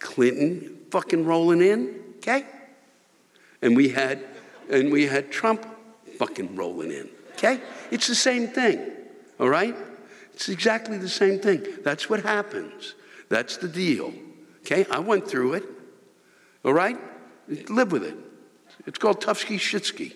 [0.00, 2.44] Clinton fucking rolling in, okay?
[3.62, 4.24] And we had,
[4.68, 5.64] and we had Trump
[6.18, 7.60] fucking rolling in, okay?
[7.92, 8.90] It's the same thing,
[9.38, 9.76] all right?
[10.32, 11.64] It's exactly the same thing.
[11.84, 12.94] That's what happens.
[13.28, 14.12] That's the deal.
[14.64, 15.64] Okay, I went through it.
[16.64, 16.96] All right?
[17.68, 18.16] Live with it.
[18.86, 20.14] It's called Tufsky Shitsky.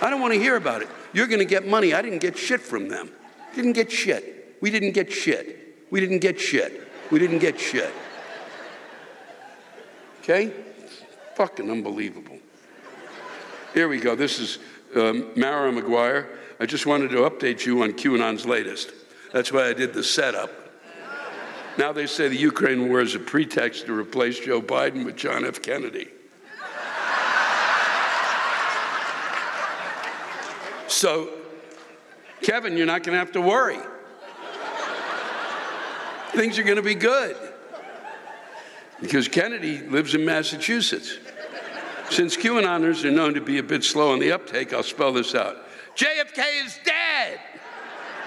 [0.00, 0.88] I don't want to hear about it.
[1.12, 1.92] You're going to get money.
[1.92, 3.10] I didn't get shit from them.
[3.54, 4.56] Didn't get shit.
[4.62, 5.86] We didn't get shit.
[5.90, 6.88] We didn't get shit.
[7.10, 7.92] We didn't get shit.
[10.22, 10.52] Okay?
[11.36, 12.38] Fucking unbelievable.
[13.74, 14.14] Here we go.
[14.14, 14.58] This is
[14.96, 16.28] um, Mara McGuire.
[16.60, 18.92] I just wanted to update you on QAnon's latest.
[19.32, 20.63] That's why I did the setup.
[21.76, 25.44] Now they say the Ukraine war is a pretext to replace Joe Biden with John
[25.44, 25.60] F.
[25.60, 26.08] Kennedy.
[30.86, 31.30] So,
[32.42, 33.78] Kevin, you're not going to have to worry.
[36.32, 37.36] Things are going to be good.
[39.00, 41.18] Because Kennedy lives in Massachusetts.
[42.10, 45.34] Since QAnoners are known to be a bit slow on the uptake, I'll spell this
[45.34, 45.56] out.
[45.96, 47.40] JFK is dead.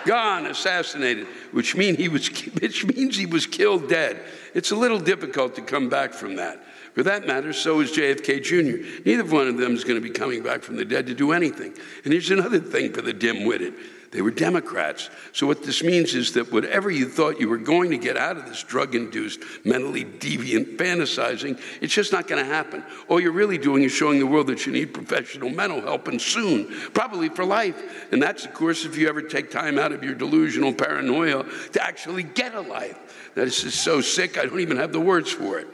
[0.07, 2.27] Gone, assassinated, which, mean he was,
[2.61, 4.19] which means he was killed dead.
[4.55, 6.63] It's a little difficult to come back from that.
[6.93, 9.03] For that matter, so is JFK Jr.
[9.05, 11.31] Neither one of them is going to be coming back from the dead to do
[11.31, 11.73] anything.
[12.03, 13.75] And here's another thing for the dim witted
[14.11, 15.09] they were Democrats.
[15.33, 18.37] So, what this means is that whatever you thought you were going to get out
[18.37, 22.83] of this drug induced, mentally deviant fantasizing, it's just not going to happen.
[23.09, 26.21] All you're really doing is showing the world that you need professional mental help and
[26.21, 28.07] soon, probably for life.
[28.11, 31.43] And that's, of course, if you ever take time out of your delusional paranoia
[31.73, 33.31] to actually get a life.
[33.35, 35.67] This is so sick, I don't even have the words for it.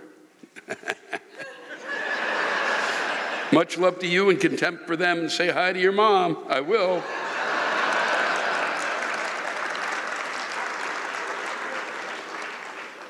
[3.54, 6.44] Much love to you and contempt for them, and say hi to your mom.
[6.50, 7.04] I will.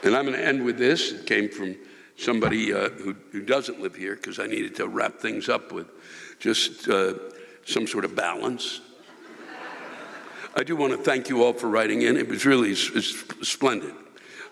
[0.04, 1.14] And I'm going to end with this.
[1.14, 1.76] It came from
[2.18, 5.88] somebody uh, who, who, doesn't live here because I needed to wrap things up with
[6.40, 7.14] just uh,
[7.66, 8.82] some sort of balance.
[10.56, 12.18] I do want to thank you all for writing in.
[12.18, 13.94] It was really splendid.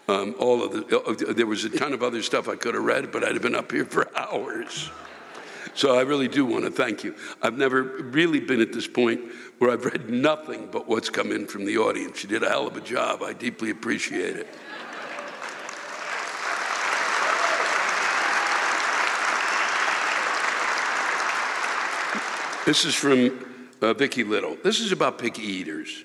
[0.08, 2.84] Um, all of the, uh, there was a ton of other stuff I could have
[2.84, 4.90] read, but I'd have been up here for hours.
[5.74, 7.16] So I really do want to thank you.
[7.42, 9.22] I've never really been at this point
[9.60, 12.24] where I've read nothing but what's come in from the audience.
[12.24, 13.22] You did a hell of a job.
[13.22, 14.48] I deeply appreciate it.
[22.64, 23.44] This is from
[23.82, 24.56] uh, Vicki Little.
[24.64, 26.04] This is about picky eaters.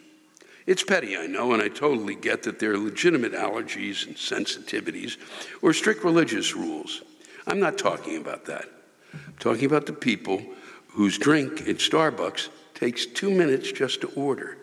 [0.66, 5.18] It's petty, I know, and I totally get that there are legitimate allergies and sensitivities
[5.60, 7.02] or strict religious rules.
[7.46, 8.64] I'm not talking about that.
[9.12, 10.42] I'm talking about the people
[10.88, 14.56] whose drink at Starbucks takes two minutes just to order.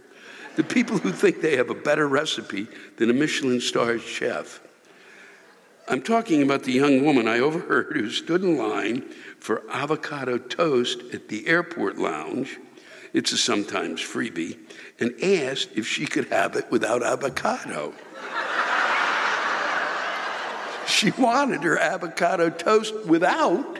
[0.55, 4.61] The people who think they have a better recipe than a Michelin starred chef.
[5.87, 9.01] I'm talking about the young woman I overheard who stood in line
[9.39, 12.57] for avocado toast at the airport lounge.
[13.11, 14.57] It's a sometimes freebie,
[14.99, 17.93] and asked if she could have it without avocado.
[20.87, 23.79] she wanted her avocado toast without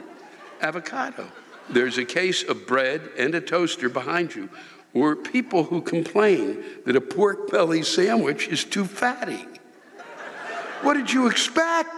[0.60, 1.26] avocado.
[1.70, 4.50] There's a case of bread and a toaster behind you,
[4.92, 9.46] or people who complain that a pork belly sandwich is too fatty.
[10.84, 11.88] What did you expect?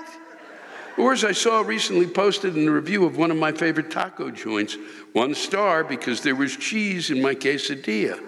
[0.96, 4.30] Or as I saw recently posted in a review of one of my favorite taco
[4.30, 4.76] joints,
[5.12, 8.22] one star because there was cheese in my quesadilla.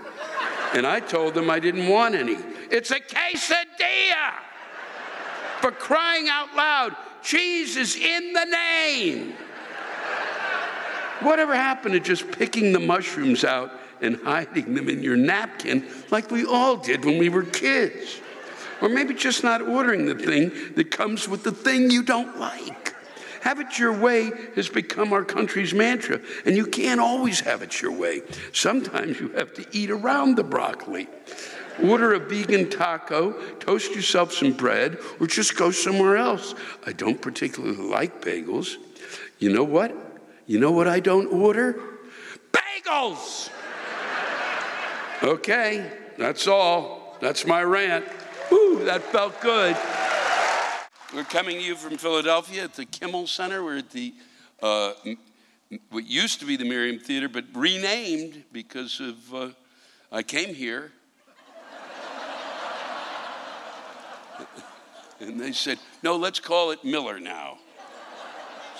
[0.74, 2.36] And I told them I didn't want any.
[2.72, 4.32] It's a quesadilla!
[5.60, 9.34] For crying out loud, cheese is in the name.
[11.20, 16.32] Whatever happened to just picking the mushrooms out and hiding them in your napkin like
[16.32, 18.20] we all did when we were kids?
[18.80, 22.94] Or maybe just not ordering the thing that comes with the thing you don't like.
[23.42, 27.80] Have it your way has become our country's mantra, and you can't always have it
[27.80, 28.22] your way.
[28.52, 31.08] Sometimes you have to eat around the broccoli.
[31.82, 36.54] Order a vegan taco, toast yourself some bread, or just go somewhere else.
[36.84, 38.76] I don't particularly like bagels.
[39.38, 39.94] You know what?
[40.46, 41.80] You know what I don't order?
[42.52, 43.50] Bagels!
[45.20, 47.16] Okay, that's all.
[47.20, 48.04] That's my rant.
[48.48, 49.76] Whew, that felt good.
[51.14, 53.62] We're coming to you from Philadelphia at the Kimmel Center.
[53.62, 54.14] We're at the
[54.62, 54.92] uh,
[55.90, 59.50] what used to be the Merriam Theater, but renamed because of uh,
[60.10, 60.92] I came here.
[65.20, 67.58] and they said, no, let's call it Miller now.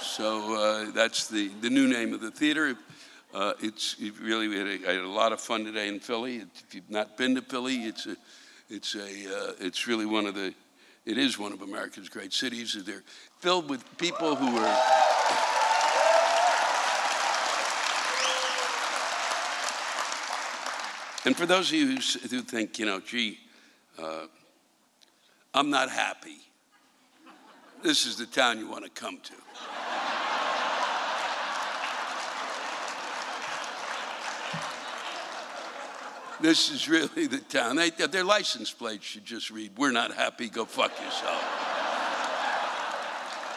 [0.01, 2.75] So uh, that's the, the new name of the theater.
[3.35, 6.01] Uh, it's it really, we had a, I had a lot of fun today in
[6.01, 6.37] Philly.
[6.67, 8.17] If you've not been to Philly, it's a
[8.69, 10.55] it's, a, uh, it's really one of the,
[11.07, 12.77] it is one of America's great cities.
[12.85, 13.03] They're
[13.41, 14.79] filled with people who are.
[21.25, 23.39] And for those of you who, think, you know, gee,
[23.99, 24.27] uh,
[25.53, 26.39] I'm not happy,
[27.83, 29.33] this is the town you want to come to.
[36.41, 37.77] This is really the town.
[37.77, 41.69] They, their license plates should just read, We're not happy, go fuck yourself.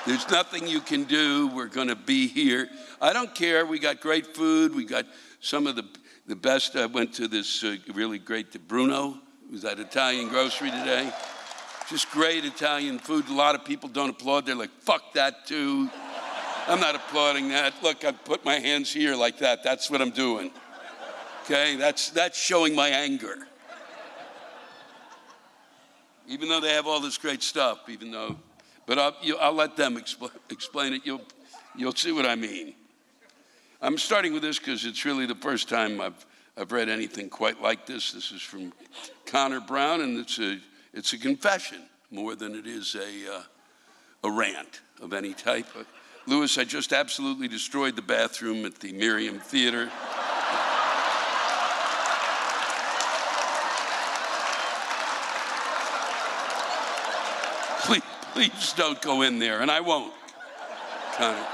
[0.08, 1.47] There's nothing you can do.
[1.47, 2.70] We're going to be here.
[2.99, 3.68] I don't care.
[3.68, 4.74] We got great food.
[4.74, 5.06] We got
[5.41, 5.86] some of the,
[6.26, 6.76] the best.
[6.76, 9.20] I went to this uh, really great Bruno.
[9.45, 11.12] It was at Italian grocery today.
[11.88, 13.28] Just great Italian food.
[13.30, 14.47] A lot of people don't applaud.
[14.47, 15.89] They're like, fuck that too.
[16.68, 17.74] I'm not applauding that.
[17.84, 19.64] Look, I put my hands here like that.
[19.64, 20.51] That's what I'm doing.
[21.44, 23.36] Okay, that's, that's showing my anger.
[26.28, 28.38] Even though they have all this great stuff, even though,
[28.86, 31.02] but I'll, you, I'll let them expl- explain it.
[31.04, 31.22] You'll,
[31.76, 32.76] you'll see what I mean.
[33.82, 36.26] I'm starting with this because it's really the first time I've,
[36.56, 38.12] I've read anything quite like this.
[38.12, 38.72] This is from
[39.26, 40.60] Connor Brown, and it's a,
[40.94, 41.82] it's a confession
[42.12, 43.42] more than it is a, uh,
[44.24, 45.66] a rant of any type.
[46.28, 49.89] Lewis, I just absolutely destroyed the bathroom at the Merriam Theater.
[58.34, 60.14] Please, don't go in there, and I won't.
[61.16, 61.46] Connor.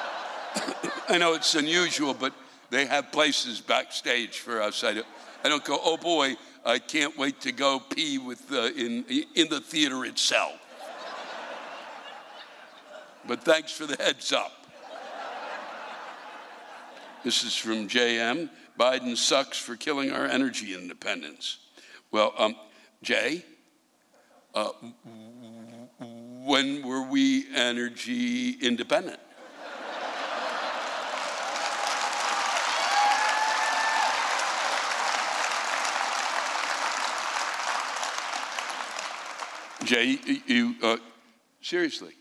[1.10, 2.34] I know it's unusual, but
[2.70, 4.84] they have places backstage for us.
[4.84, 5.08] I don't,
[5.44, 9.06] I don't go, oh boy, I can't wait to go pee with uh, in,
[9.36, 10.60] in the theater itself.
[13.26, 14.52] But thanks for the heads up.
[17.24, 18.50] This is from JM.
[18.80, 21.58] Biden sucks for killing our energy independence.
[22.12, 22.56] Well, um,
[23.02, 23.44] Jay,
[24.54, 24.70] uh,
[26.48, 29.20] when were we energy independent?
[39.84, 40.18] Jay,
[40.48, 40.98] you, uh,
[41.62, 42.14] seriously,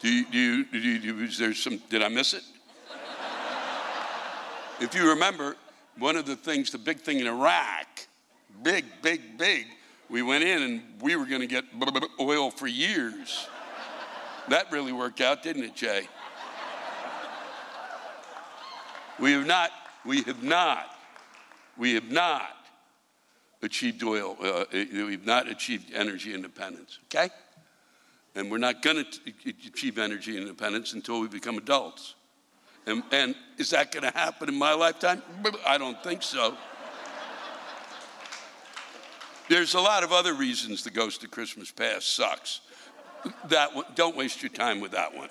[0.00, 2.42] do you, do you, do you, is there some, did I miss it?
[4.80, 5.56] if you remember,
[5.98, 8.06] one of the things, the big thing in Iraq,
[8.62, 9.66] big, big, big,
[10.08, 11.64] we went in and we were going to get
[12.20, 13.48] oil for years.
[14.48, 16.08] That really worked out, didn't it, Jay?
[19.18, 19.70] We have not,
[20.04, 20.86] we have not,
[21.76, 22.50] we have not
[23.62, 27.30] achieved oil, uh, we've not achieved energy independence, okay?
[28.34, 29.32] And we're not going to
[29.66, 32.14] achieve energy independence until we become adults.
[32.86, 35.22] And, and is that going to happen in my lifetime?
[35.66, 36.56] I don't think so.
[39.48, 42.60] There's a lot of other reasons the Ghost of Christmas Past sucks.
[43.48, 45.28] That one, don't waste your time with that one.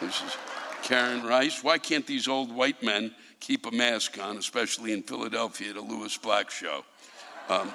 [0.00, 0.36] This is
[0.82, 1.62] Karen Rice.
[1.62, 5.80] Why can't these old white men keep a mask on, especially in Philadelphia at a
[5.80, 6.82] Lewis Black show.
[7.50, 7.70] Um,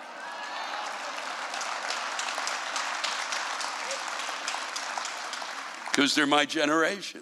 [5.92, 7.22] because they're my generation.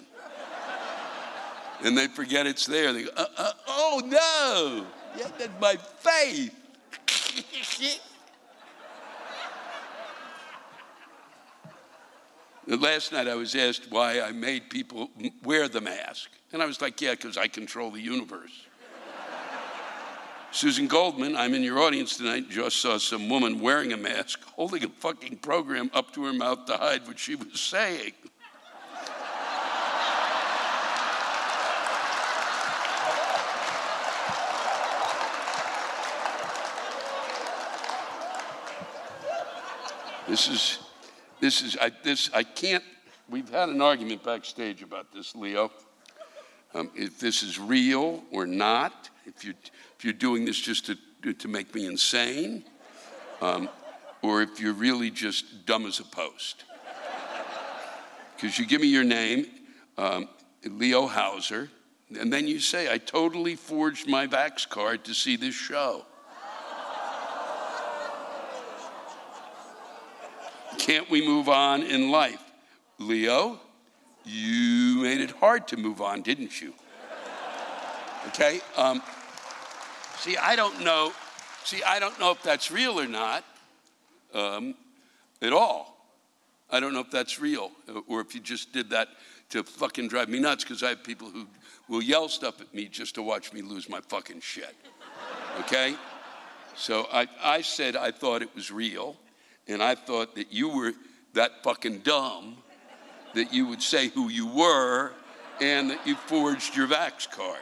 [1.84, 2.92] And they forget it's there.
[2.94, 4.86] They go, uh, uh, oh no,
[5.16, 6.54] yeah, that's my faith.
[12.66, 15.10] Last night I was asked why I made people
[15.42, 16.28] wear the mask.
[16.52, 18.66] And I was like, yeah, because I control the universe.
[20.50, 24.82] Susan Goldman, I'm in your audience tonight, just saw some woman wearing a mask, holding
[24.84, 28.12] a fucking program up to her mouth to hide what she was saying.
[40.28, 40.78] This is
[41.40, 42.82] this is, I, this, I can't,
[43.28, 45.70] we've had an argument backstage about this, Leo.
[46.74, 49.54] Um, if this is real or not, if you're,
[49.96, 52.64] if you're doing this just to, to make me insane,
[53.40, 53.68] um,
[54.22, 56.64] or if you're really just dumb as a post.
[58.34, 59.46] Because you give me your name,
[59.96, 60.28] um,
[60.64, 61.70] Leo Hauser,
[62.18, 66.04] and then you say, I totally forged my Vax card to see this show.
[70.88, 72.42] Can't we move on in life?
[72.98, 73.60] Leo,
[74.24, 76.72] you made it hard to move on, didn't you?
[78.28, 78.60] Okay?
[78.74, 79.02] Um,
[80.16, 81.12] see, I don't know.
[81.64, 83.44] See, I don't know if that's real or not
[84.32, 84.74] um,
[85.42, 85.94] at all.
[86.70, 89.08] I don't know if that's real uh, or if you just did that
[89.50, 91.46] to fucking drive me nuts because I have people who
[91.90, 94.74] will yell stuff at me just to watch me lose my fucking shit.
[95.60, 95.96] Okay?
[96.76, 99.18] So I, I said I thought it was real.
[99.68, 100.92] And I thought that you were
[101.34, 102.56] that fucking dumb
[103.34, 105.12] that you would say who you were
[105.60, 107.60] and that you forged your Vax card.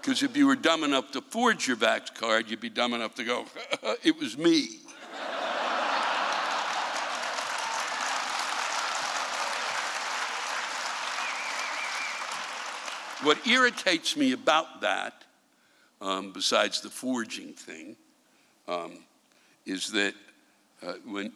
[0.00, 3.14] Because if you were dumb enough to forge your Vax card, you'd be dumb enough
[3.14, 3.44] to go,
[4.02, 4.80] it was me.
[13.22, 15.24] what irritates me about that,
[16.00, 17.96] um, besides the forging thing,
[18.66, 18.98] um,
[19.64, 20.14] is that
[20.86, 21.32] uh, when,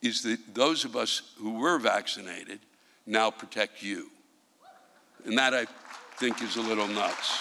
[0.00, 2.60] is that those of us who were vaccinated
[3.06, 4.10] now protect you.
[5.24, 5.66] And that I
[6.16, 7.38] think is a little nuts.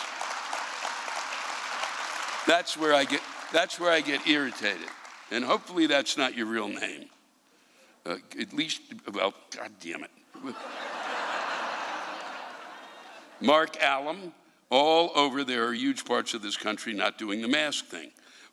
[2.48, 3.22] That's where I get,
[3.52, 4.88] that's where I get irritated.
[5.32, 7.06] And hopefully that's not your real name.
[8.06, 8.82] Uh, at least,
[9.14, 10.12] well, God damn it.
[13.40, 14.34] Mark Allam,
[14.70, 18.12] all over there are huge parts of this country not doing the mask thing.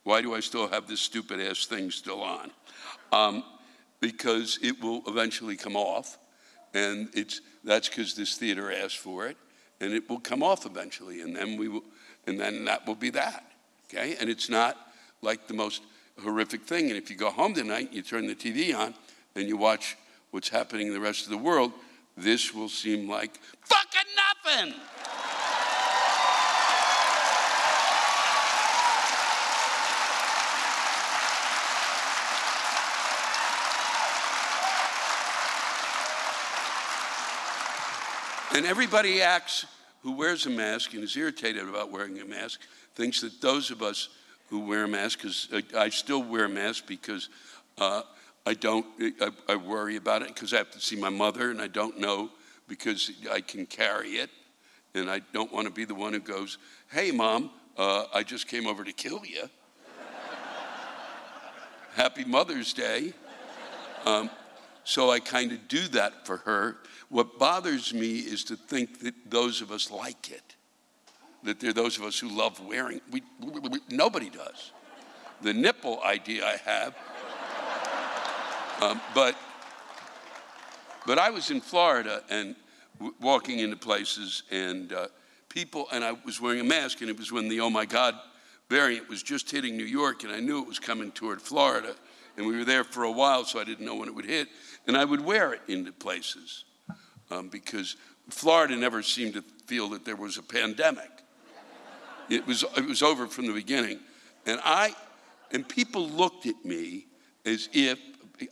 [0.09, 2.51] Why do I still have this stupid ass thing still on?
[3.13, 3.45] um,
[4.01, 6.17] because it will eventually come off.
[6.73, 9.37] And it's, that's because this theater asked for it.
[9.81, 11.85] and it will come off eventually, and then we will,
[12.27, 13.45] and then that will be that.
[13.85, 14.77] Okay, and it's not
[15.23, 15.83] like the most
[16.23, 16.89] horrific thing.
[16.89, 18.95] And if you go home tonight, and you turn the TV on,
[19.37, 19.97] and you watch
[20.31, 21.73] what's happening in the rest of the world,
[22.17, 24.75] this will seem like fucking nothing.
[38.59, 39.67] And everybody acts
[40.03, 42.61] who wears a mask and is irritated about wearing a mask,
[42.97, 44.09] thinks that those of us
[44.49, 47.29] who wear a mask, because I, I, still wear a mask because
[47.81, 48.03] uh,
[48.45, 48.85] I don't,
[49.21, 52.01] I, I worry about it because I have to see my mother and I don't
[52.01, 52.31] know
[52.67, 54.31] because I can carry it.
[54.93, 56.59] And I don't want to be the one who goes,
[56.91, 59.49] hey, mom, uh, I just came over to kill you.
[61.95, 63.13] Happy Mother's Day.
[64.05, 64.29] Um,
[64.89, 66.79] so I kind of do that for her.
[67.11, 70.57] What bothers me is to think that those of us like it,
[71.43, 73.03] that there are those of us who love wearing.
[73.11, 74.73] We, we, we, nobody does.
[75.43, 76.97] The nipple idea I have.
[78.81, 79.37] Um, but,
[81.07, 82.57] but I was in Florida and
[82.95, 85.09] w- walking into places and uh,
[85.51, 88.15] people, and I was wearing a mask, and it was when the oh my God
[88.71, 91.95] variant was just hitting New York, and I knew it was coming toward Florida.
[92.39, 94.49] And we were there for a while, so I didn't know when it would hit.
[94.87, 96.65] And I would wear it into places
[97.33, 97.97] um, because
[98.31, 101.11] Florida never seemed to feel that there was a pandemic.
[102.31, 103.99] It was, it was over from the beginning.
[104.47, 104.95] And I,
[105.51, 107.07] and people looked at me
[107.45, 107.99] as if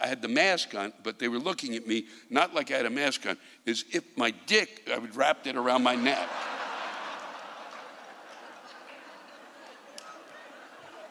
[0.01, 2.87] I had the mask on, but they were looking at me not like I had
[2.87, 3.37] a mask on,
[3.69, 6.29] as if my dick, I would wrapped it around my neck.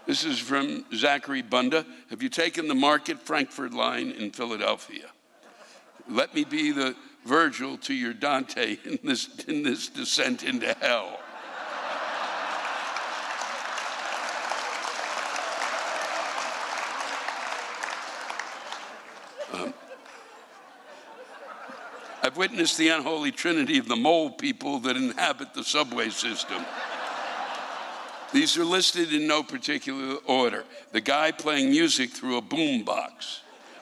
[0.05, 1.83] This is from Zachary Bunda.
[2.11, 5.07] Have you taken the Market Frankford line in Philadelphia?
[6.07, 6.95] Let me be the
[7.25, 11.19] Virgil to your Dante in this, in this descent into hell.
[19.53, 19.73] Um,
[22.21, 26.63] I've witnessed the unholy trinity of the mole people that inhabit the subway system.
[28.35, 30.65] These are listed in no particular order.
[30.91, 33.39] The guy playing music through a boombox,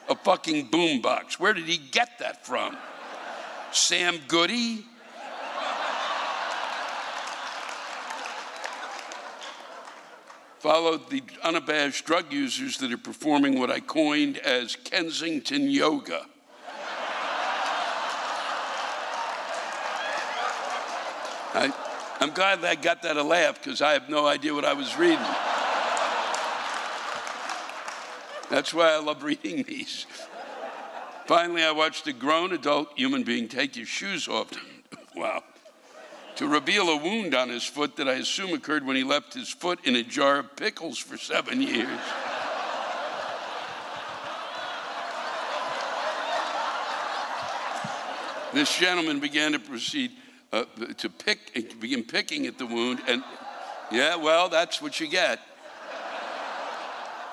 [0.08, 1.40] a fucking boombox.
[1.40, 2.76] Where did he get that from?
[3.72, 4.86] Sam Goody?
[10.60, 16.26] Followed the unabashed drug users that are performing what I coined as Kensington yoga.
[21.56, 21.72] I,
[22.20, 24.96] I'm glad I got that a laugh because I have no idea what I was
[24.96, 25.18] reading.
[28.50, 30.06] That's why I love reading these.
[31.26, 34.50] Finally, I watched a grown adult human being take his shoes off.
[35.16, 35.42] wow.
[36.36, 39.48] To reveal a wound on his foot that I assume occurred when he left his
[39.48, 42.00] foot in a jar of pickles for seven years.
[48.52, 50.12] this gentleman began to proceed
[50.54, 50.64] uh,
[50.98, 53.24] to pick, begin picking at the wound, and
[53.90, 55.40] yeah, well, that's what you get.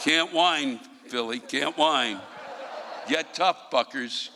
[0.02, 2.20] Can't whine, Philly, can't whine.
[3.08, 4.30] Get tough, fuckers.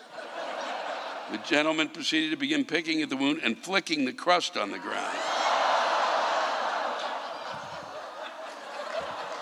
[1.32, 4.78] The gentleman proceeded to begin picking at the wound and flicking the crust on the
[4.78, 5.18] ground.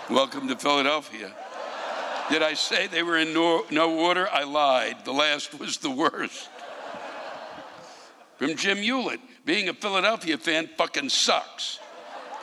[0.08, 1.34] Welcome to Philadelphia.
[2.30, 4.26] Did I say they were in no, no order?
[4.32, 5.04] I lied.
[5.04, 6.48] The last was the worst.
[8.44, 11.78] From Jim Hewlett being a Philadelphia fan fucking sucks.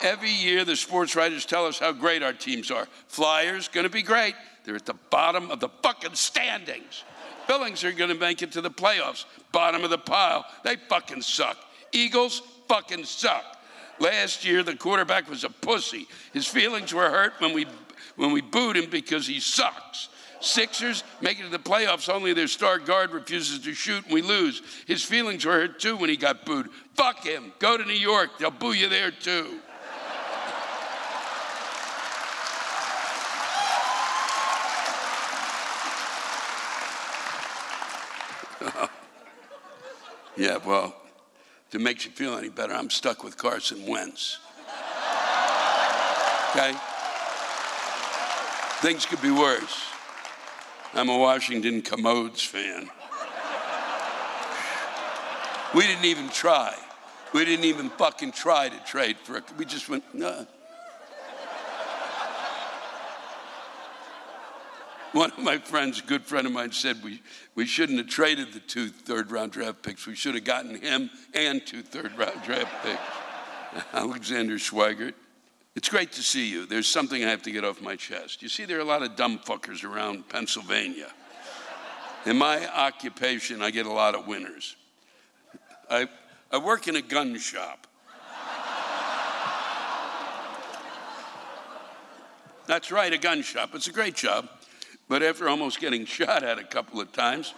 [0.02, 2.88] Every year, the sports writers tell us how great our teams are.
[3.06, 4.34] Flyers, gonna be great.
[4.64, 7.04] They're at the bottom of the fucking standings.
[7.46, 9.26] Phillies are gonna make it to the playoffs.
[9.52, 10.44] Bottom of the pile.
[10.64, 11.56] They fucking suck.
[11.92, 13.60] Eagles fucking suck.
[14.00, 16.08] Last year, the quarterback was a pussy.
[16.32, 17.66] His feelings were hurt when we,
[18.16, 20.08] when we booed him because he sucks.
[20.42, 24.22] Sixers make it to the playoffs, only their star guard refuses to shoot and we
[24.22, 24.60] lose.
[24.88, 26.68] His feelings were hurt too when he got booed.
[26.94, 27.52] Fuck him.
[27.60, 28.38] Go to New York.
[28.38, 29.60] They'll boo you there too.
[40.36, 40.96] yeah, well,
[41.68, 44.40] if it makes you feel any better, I'm stuck with Carson Wentz.
[46.50, 46.74] Okay?
[48.80, 49.91] Things could be worse.
[50.94, 52.90] I'm a Washington Commodes fan.
[55.74, 56.76] We didn't even try.
[57.32, 59.40] We didn't even fucking try to trade for.
[59.56, 60.46] We just went, no.
[65.12, 67.22] One of my friends, a good friend of mine, said we,
[67.54, 70.06] we shouldn't have traded the two third round draft picks.
[70.06, 73.84] We should have gotten him and two third round draft picks.
[73.94, 75.14] Alexander Schweigert.
[75.74, 76.66] It's great to see you.
[76.66, 78.42] There's something I have to get off my chest.
[78.42, 81.10] You see, there are a lot of dumb fuckers around Pennsylvania.
[82.26, 84.76] In my occupation, I get a lot of winners.
[85.90, 86.08] I,
[86.50, 87.86] I work in a gun shop.
[92.66, 93.70] That's right, a gun shop.
[93.74, 94.48] It's a great job.
[95.08, 97.54] But after almost getting shot at a couple of times,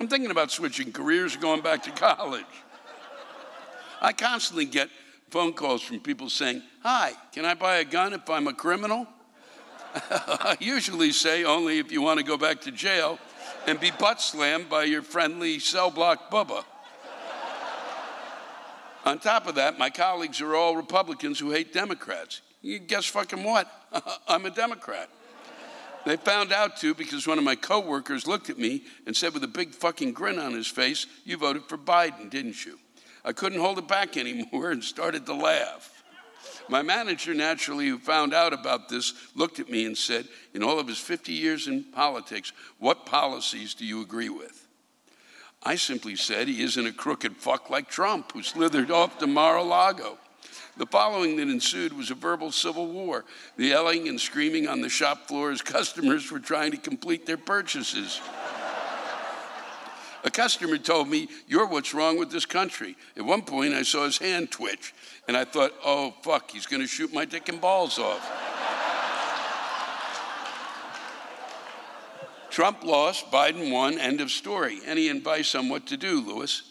[0.00, 2.44] I'm thinking about switching careers and going back to college.
[4.00, 4.88] I constantly get
[5.30, 9.06] phone calls from people saying, Hi, can I buy a gun if I'm a criminal?
[9.94, 13.18] I usually say only if you want to go back to jail
[13.66, 16.64] and be butt slammed by your friendly cell block Bubba.
[19.04, 22.42] On top of that, my colleagues are all Republicans who hate Democrats.
[22.60, 23.70] You guess fucking what?
[24.28, 25.08] I'm a Democrat.
[26.06, 29.44] They found out too because one of my coworkers looked at me and said with
[29.44, 32.78] a big fucking grin on his face, You voted for Biden, didn't you?
[33.24, 36.00] I couldn't hold it back anymore and started to laugh.
[36.68, 40.78] My manager, naturally, who found out about this, looked at me and said, In all
[40.78, 44.68] of his 50 years in politics, what policies do you agree with?
[45.62, 49.56] I simply said he isn't a crooked fuck like Trump who slithered off to Mar
[49.56, 50.16] a Lago.
[50.76, 53.24] The following that ensued was a verbal civil war,
[53.56, 57.36] the yelling and screaming on the shop floor as customers were trying to complete their
[57.36, 58.20] purchases.
[60.24, 62.96] A customer told me, You're what's wrong with this country.
[63.16, 64.94] At one point, I saw his hand twitch,
[65.28, 68.28] and I thought, Oh, fuck, he's going to shoot my dick and balls off.
[72.50, 74.80] Trump lost, Biden won, end of story.
[74.84, 76.62] Any advice on what to do, Lewis?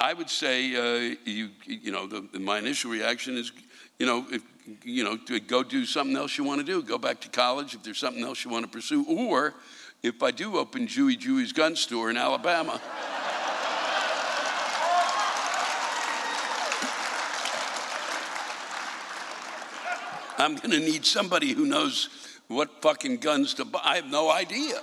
[0.00, 3.52] I would say, uh, you, you know, the, my initial reaction is,
[3.98, 4.42] you know, if,
[4.82, 6.82] you know, go do something else you want to do.
[6.82, 9.54] Go back to college if there's something else you want to pursue, or
[10.04, 12.78] if I do open Jewy Jewy's gun store in Alabama.
[20.36, 22.10] I'm going to need somebody who knows
[22.48, 23.80] what fucking guns to buy.
[23.82, 24.78] I have no idea.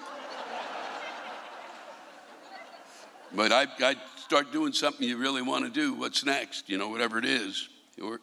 [3.36, 5.93] But I, I start doing something you really want to do.
[5.93, 6.67] What's next?
[6.67, 7.69] You know, whatever it is.
[8.01, 8.22] Or,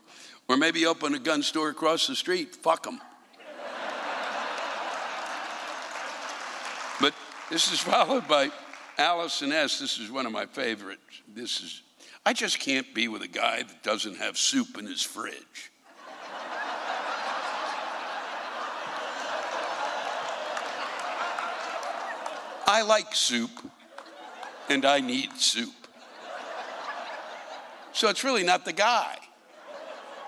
[0.48, 2.56] or maybe open a gun store across the street.
[2.56, 3.00] Fuck them.
[7.00, 7.14] But
[7.50, 8.50] this is followed by
[8.96, 9.78] Allison S.
[9.78, 11.22] This is one of my favorites.
[11.32, 11.82] This is,
[12.24, 15.34] I just can't be with a guy that doesn't have soup in his fridge.
[22.66, 23.50] I like soup
[24.68, 25.72] and I need soup.
[27.92, 29.16] So it's really not the guy.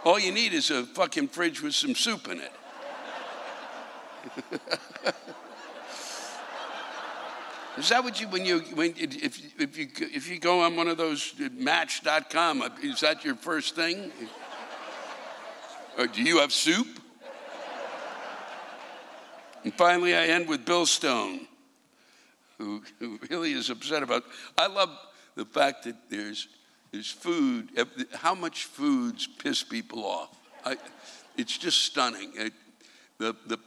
[0.05, 2.53] All you need is a fucking fridge with some soup in it.
[7.79, 10.89] Is that what you, when you, when, if, if, you, if you go on one
[10.89, 14.11] of those uh, match.com, uh, is that your first thing?
[15.97, 16.87] Or do you have soup?
[19.62, 21.47] And finally, I end with Bill Stone,
[22.59, 24.25] who, who really is upset about.
[24.57, 24.91] I love
[25.35, 26.49] the fact that there's,
[26.93, 27.68] there's food,
[28.14, 30.35] how much foods piss people off.
[30.64, 30.77] I,
[31.37, 32.33] it's just stunning.
[32.35, 32.53] It,
[33.18, 33.59] the, the,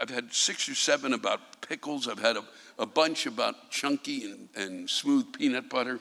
[0.00, 2.08] I've had six or seven about pickles.
[2.08, 2.44] I've had a,
[2.78, 6.00] a bunch about chunky and, and smooth peanut butter.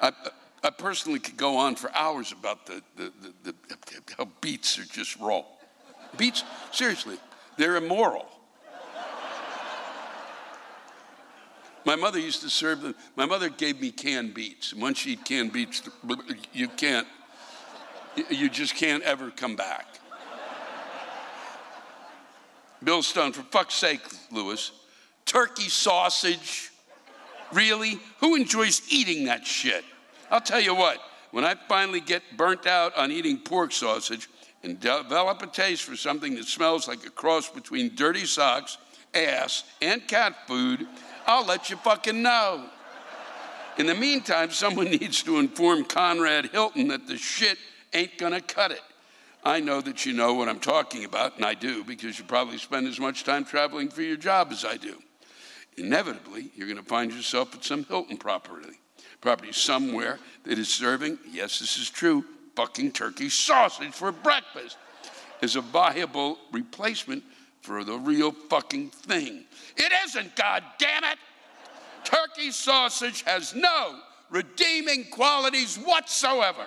[0.00, 0.12] I,
[0.62, 3.82] I personally could go on for hours about the, the, the, the
[4.16, 5.42] how beets are just raw.
[6.16, 7.16] Beets, seriously,
[7.56, 8.26] they're immoral.
[11.84, 12.94] My mother used to serve them.
[13.16, 14.72] My mother gave me canned beets.
[14.72, 15.82] And Once you eat canned beets,
[16.52, 17.08] you can't,
[18.30, 19.86] you just can't ever come back.
[22.84, 24.72] Bill Stone, for fuck's sake, Lewis,
[25.24, 26.70] turkey sausage.
[27.52, 28.00] Really?
[28.20, 29.84] Who enjoys eating that shit?
[30.30, 30.98] I'll tell you what,
[31.30, 34.28] when I finally get burnt out on eating pork sausage
[34.62, 38.78] and develop a taste for something that smells like a cross between dirty socks,
[39.14, 40.86] ass, and cat food,
[41.26, 42.68] I'll let you fucking know.
[43.78, 47.58] In the meantime, someone needs to inform Conrad Hilton that the shit
[47.92, 48.80] ain't gonna cut it.
[49.44, 52.58] I know that you know what I'm talking about, and I do, because you probably
[52.58, 55.02] spend as much time traveling for your job as I do.
[55.76, 58.78] Inevitably, you're going to find yourself at some Hilton property,
[59.20, 62.24] property somewhere that is serving, yes, this is true,
[62.54, 64.76] fucking turkey sausage for breakfast
[65.40, 67.24] as a viable replacement
[67.62, 69.44] for the real fucking thing.
[69.76, 71.18] It isn't, God damn it!
[72.04, 73.98] Turkey sausage has no
[74.30, 76.66] redeeming qualities whatsoever.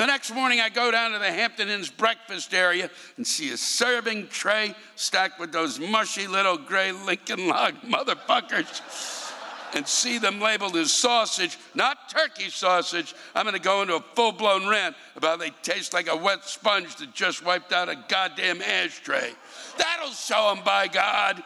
[0.00, 2.88] The next morning, I go down to the Hampton Inn's breakfast area
[3.18, 8.80] and see a serving tray stacked with those mushy little gray Lincoln log motherfuckers
[9.74, 13.14] and see them labeled as sausage, not turkey sausage.
[13.34, 16.46] I'm going to go into a full blown rant about they taste like a wet
[16.46, 19.32] sponge that just wiped out a goddamn ashtray.
[19.76, 21.42] That'll show them, by God.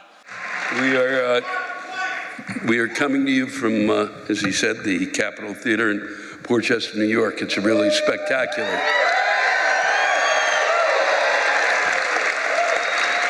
[0.75, 1.25] We are.
[1.25, 1.41] Uh,
[2.69, 6.65] we are coming to you from, uh, as he said, the Capitol Theater in Port
[6.65, 7.41] Chester, New York.
[7.41, 8.79] It's a really spectacular.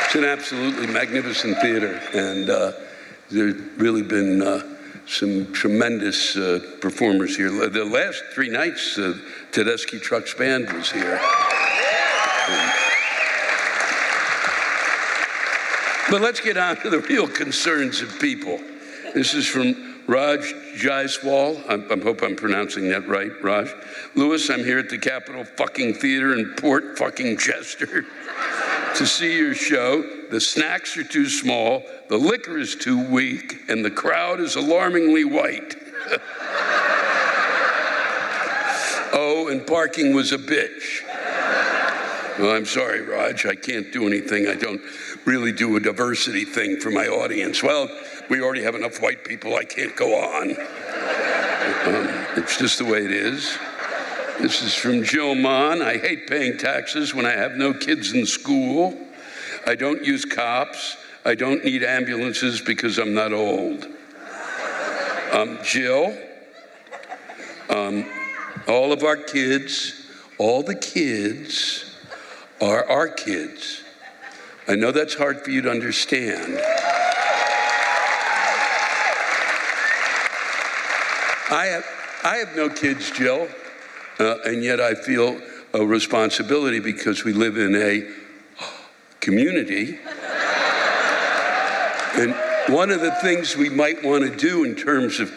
[0.05, 2.73] It's an absolutely magnificent theater, and uh,
[3.31, 4.63] there's really been uh,
[5.07, 7.51] some tremendous uh, performers here.
[7.69, 9.17] The last three nights, uh,
[9.53, 11.21] Tedeschi Trucks Band was here.
[16.11, 18.59] but let's get on to the real concerns of people.
[19.15, 20.41] This is from Raj
[20.77, 23.73] Jaiswal, I, hope I'm pronouncing that right, Raj.
[24.15, 28.03] Lewis, I'm here at the Capitol fucking Theater in Port fucking Chester
[28.97, 30.03] to see your show.
[30.31, 35.25] The snacks are too small, the liquor is too weak, and the crowd is alarmingly
[35.25, 35.77] white.
[39.15, 41.04] oh, and parking was a bitch.
[42.39, 43.47] I'm sorry, Raj.
[43.47, 44.49] I can't do anything.
[44.49, 44.81] I don't
[45.25, 47.63] really do a diversity thing for my audience.
[47.63, 47.89] Well,
[48.29, 50.51] we already have enough white people, I can't go on.
[50.51, 53.57] Um, it's just the way it is.
[54.41, 55.81] This is from Jill Mon.
[55.81, 58.99] I hate paying taxes when I have no kids in school.
[59.67, 60.97] I don't use cops.
[61.25, 63.87] I don't need ambulances because I'm not old.
[65.33, 66.17] Um, Jill,
[67.71, 68.07] um,
[68.67, 70.07] all of our kids,
[70.39, 71.94] all the kids
[72.61, 73.83] are our kids.
[74.67, 76.59] I know that's hard for you to understand.
[81.51, 81.87] I have,
[82.25, 83.49] I have no kids, Jill,
[84.19, 85.41] uh, and yet I feel
[85.75, 88.09] a responsibility because we live in a
[89.21, 89.99] community.
[92.17, 92.35] and
[92.75, 95.33] one of the things we might want to do in terms of,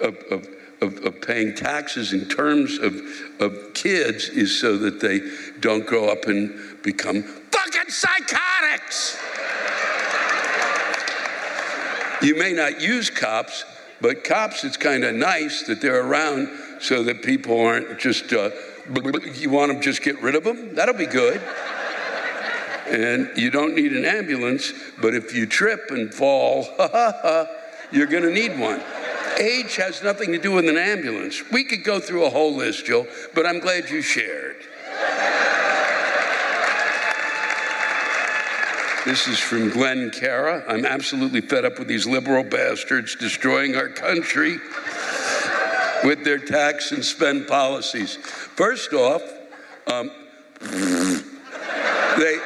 [0.00, 0.48] of, of
[0.82, 3.00] of, of, paying taxes in terms of,
[3.40, 5.20] of kids is so that they
[5.60, 9.18] don't grow up and become fucking psychotics.
[12.20, 13.64] You may not use cops,
[14.00, 16.48] but cops, it's kind of nice that they're around
[16.80, 18.50] so that people aren't just, uh,
[19.34, 20.74] you want them just get rid of them?
[20.74, 21.40] That'll be good.
[22.88, 26.66] And you don't need an ambulance, but if you trip and fall,
[27.92, 28.82] you're going to need one.
[29.38, 31.42] Age has nothing to do with an ambulance.
[31.50, 34.56] We could go through a whole list, Joe, but I'm glad you shared.
[39.04, 40.62] This is from Glenn Cara.
[40.68, 44.58] I'm absolutely fed up with these liberal bastards destroying our country
[46.04, 48.14] with their tax and spend policies.
[48.14, 49.22] First off,
[49.88, 50.10] um,
[50.60, 52.38] they,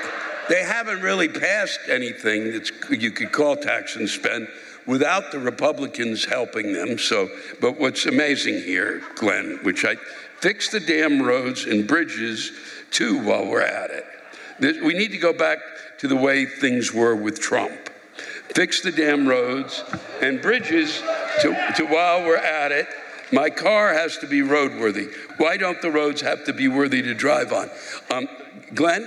[0.48, 4.48] they haven't really passed anything that you could call tax and spend
[4.86, 6.98] without the Republicans helping them.
[6.98, 7.28] So,
[7.60, 9.96] but what's amazing here, Glenn, which I
[10.40, 12.52] fix the damn roads and bridges
[12.90, 14.84] too while we're at it.
[14.84, 15.58] We need to go back
[15.98, 17.90] to the way things were with Trump.
[18.54, 19.84] Fix the damn roads
[20.22, 21.02] and bridges
[21.42, 22.86] to, to while we're at it.
[23.32, 25.12] My car has to be roadworthy.
[25.36, 27.68] Why don't the roads have to be worthy to drive on?
[28.10, 28.28] Um,
[28.74, 29.06] Glenn,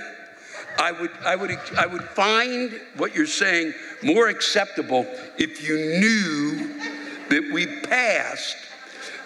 [0.78, 5.06] I would, I, would, I would find what you're saying more acceptable
[5.38, 6.74] if you knew
[7.28, 8.56] that we passed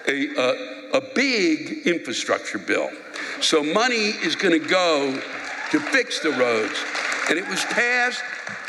[0.07, 2.91] a, a, a big infrastructure bill.
[3.41, 5.21] So money is going to go
[5.71, 6.79] to fix the roads.
[7.29, 8.23] And it was passed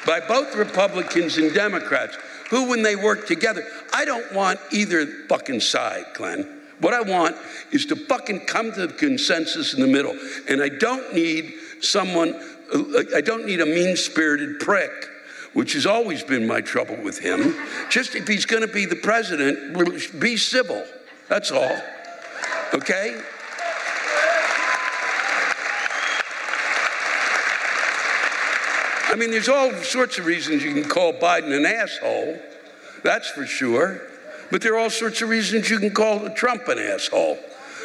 [0.05, 2.17] by both Republicans and Democrats,
[2.49, 6.61] who, when they work together, I don't want either fucking side, Glenn.
[6.79, 7.35] What I want
[7.71, 10.17] is to fucking come to the consensus in the middle.
[10.47, 12.35] And I don't need someone,
[12.73, 14.91] uh, I don't need a mean spirited prick,
[15.55, 17.55] which has always been my trouble with him.
[17.89, 20.85] Just if he's going to be the president, be civil.
[21.29, 21.81] That's all.
[22.73, 23.21] Okay?
[29.07, 32.37] I mean, there's all sorts of reasons you can call Biden an asshole,
[33.01, 34.01] that's for sure.
[34.51, 37.39] But there are all sorts of reasons you can call Trump an asshole.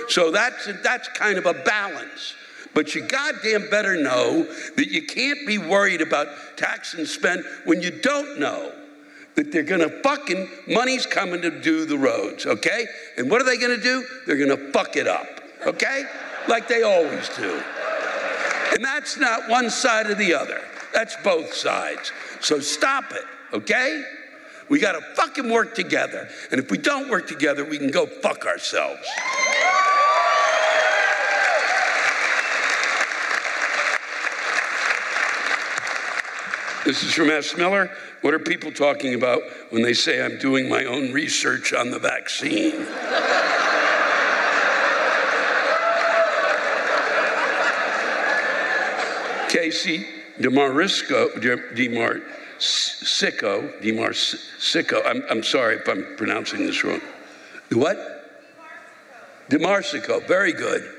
[0.09, 2.35] So that's, that's kind of a balance.
[2.75, 4.45] But you goddamn better know
[4.77, 8.73] that you can't be worried about tax and spend when you don't know
[9.35, 12.87] that they're gonna fucking, money's coming to do the roads, okay?
[13.17, 14.05] And what are they gonna do?
[14.27, 15.27] They're gonna fuck it up,
[15.67, 16.05] okay?
[16.49, 17.63] Like they always do.
[18.73, 20.61] And that's not one side or the other.
[20.93, 22.13] That's both sides.
[22.41, 24.03] So stop it, okay?
[24.69, 26.29] We got to fucking work together.
[26.51, 29.07] And if we don't work together, we can go fuck ourselves.
[36.85, 37.57] This is from S.
[37.57, 37.91] Miller.
[38.23, 41.99] What are people talking about when they say I'm doing my own research on the
[41.99, 42.87] vaccine?
[49.51, 50.07] Casey
[50.39, 51.41] DeMarisco,
[51.75, 52.21] DeMar
[52.59, 55.03] Sicko, DeMar Sicko.
[55.05, 57.01] I'm, I'm sorry if I'm pronouncing this wrong.
[57.73, 57.99] What?
[59.51, 60.95] DeMarsico, very good.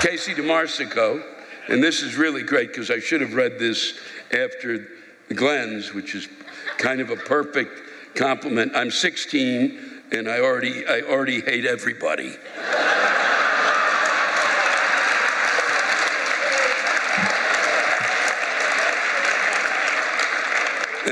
[0.00, 1.22] Casey DeMarsico,
[1.68, 3.98] and this is really great because I should have read this
[4.32, 4.88] after
[5.28, 6.28] the Glens, which is
[6.78, 8.72] kind of a perfect compliment.
[8.74, 12.36] I'm 16 and I already, I already hate everybody.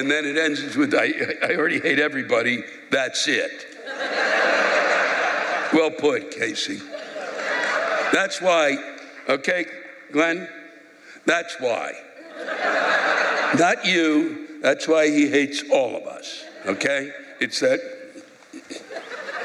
[0.01, 1.13] and then it ends with I,
[1.43, 3.67] I already hate everybody, that's it.
[5.73, 6.81] well put, Casey.
[8.13, 8.77] That's why,
[9.29, 9.67] okay,
[10.11, 10.49] Glenn?
[11.27, 11.93] That's why.
[13.59, 17.13] Not you, that's why he hates all of us, okay?
[17.41, 17.81] It's that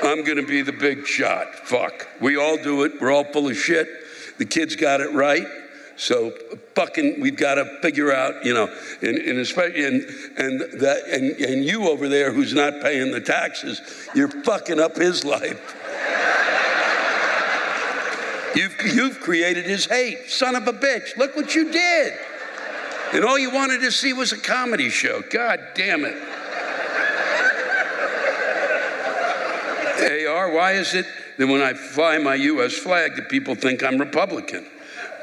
[0.04, 1.56] I'm gonna be the big shot.
[1.56, 2.08] Fuck.
[2.22, 3.88] We all do it, we're all full of shit.
[4.38, 5.48] The kids got it right.
[5.98, 6.32] So
[6.76, 8.68] fucking, we've got to figure out, you know,
[9.02, 10.04] and, and especially, and,
[10.38, 13.82] and that, and, and you over there who's not paying the taxes,
[14.14, 15.74] you're fucking up his life.
[18.56, 20.30] You've, you've created his hate.
[20.30, 21.16] Son of a bitch.
[21.18, 22.14] Look what you did.
[23.16, 25.22] And all you wanted to see was a comedy show.
[25.30, 26.18] God damn it.
[30.28, 31.06] AR, why is it
[31.38, 32.74] that when I fly my U.S.
[32.74, 34.68] flag that people think I'm Republican?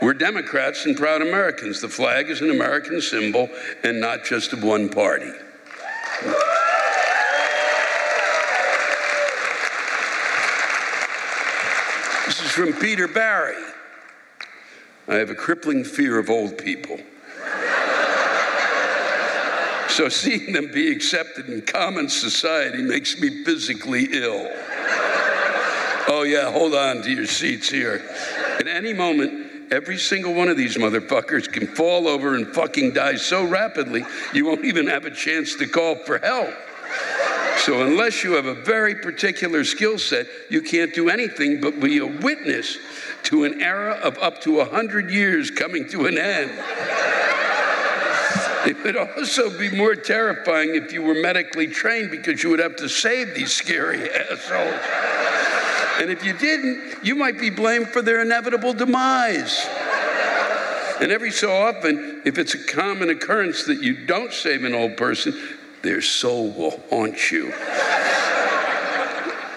[0.01, 1.83] We're Democrats and proud Americans.
[1.83, 3.51] The flag is an American symbol
[3.85, 5.31] and not just of one party.
[12.25, 13.63] This is from Peter Barry.
[15.09, 16.99] I have a crippling fear of old people.
[19.93, 24.49] So seeing them be accepted in common society makes me physically ill.
[26.09, 28.03] Oh, yeah, hold on to your seats here.
[28.59, 33.17] At any moment, Every single one of these motherfuckers can fall over and fucking die
[33.17, 36.53] so rapidly, you won't even have a chance to call for help.
[37.57, 41.99] So, unless you have a very particular skill set, you can't do anything but be
[41.99, 42.77] a witness
[43.23, 46.51] to an era of up to 100 years coming to an end.
[48.67, 52.77] It would also be more terrifying if you were medically trained because you would have
[52.77, 54.81] to save these scary assholes.
[56.01, 59.67] And if you didn't, you might be blamed for their inevitable demise.
[61.01, 64.97] And every so often, if it's a common occurrence that you don't save an old
[64.97, 65.35] person,
[65.83, 67.53] their soul will haunt you.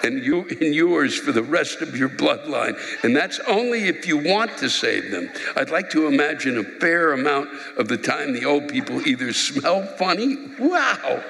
[0.05, 2.77] And you and yours for the rest of your bloodline.
[3.03, 5.29] And that's only if you want to save them.
[5.55, 9.83] I'd like to imagine a fair amount of the time the old people either smell
[9.83, 11.23] funny, wow,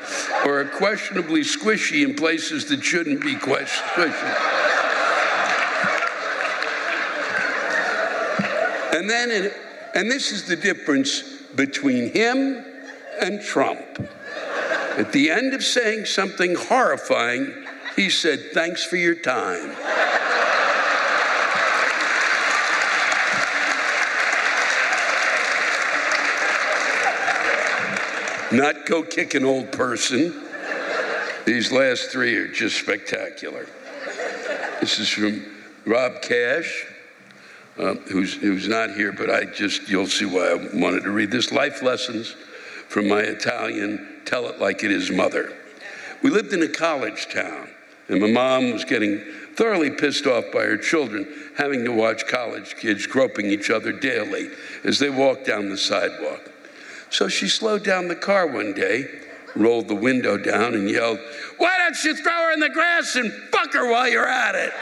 [0.46, 4.66] or are questionably squishy in places that shouldn't be squishy.
[8.96, 9.52] And then,
[9.94, 11.22] and this is the difference
[11.56, 12.66] between him
[13.22, 13.82] and Trump.
[14.98, 17.54] At the end of saying something horrifying,
[17.96, 19.70] he said, Thanks for your time.
[28.52, 30.44] Not go kick an old person.
[31.46, 33.68] These last three are just spectacular.
[34.80, 35.46] This is from
[35.86, 36.86] Rob Cash
[37.78, 41.32] uh, who's, who's not here, but I just, you'll see why I wanted to read
[41.32, 41.52] this.
[41.52, 42.36] Life lessons
[42.88, 45.54] from my Italian, tell it like it is mother.
[46.24, 47.70] We lived in a college town,
[48.08, 49.20] and my mom was getting
[49.56, 51.28] thoroughly pissed off by her children
[51.58, 54.50] having to watch college kids groping each other daily
[54.84, 56.52] as they walked down the sidewalk.
[57.10, 59.06] So she slowed down the car one day,
[59.56, 61.20] rolled the window down, and yelled,
[61.58, 64.74] Why don't you throw her in the grass and fuck her while you're at it?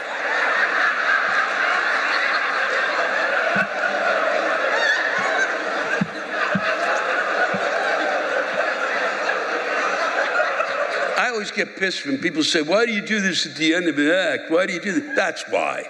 [11.44, 13.98] Always get pissed when people say, Why do you do this at the end of
[13.98, 14.50] an act?
[14.50, 15.14] Why do you do that?
[15.14, 15.84] That's why.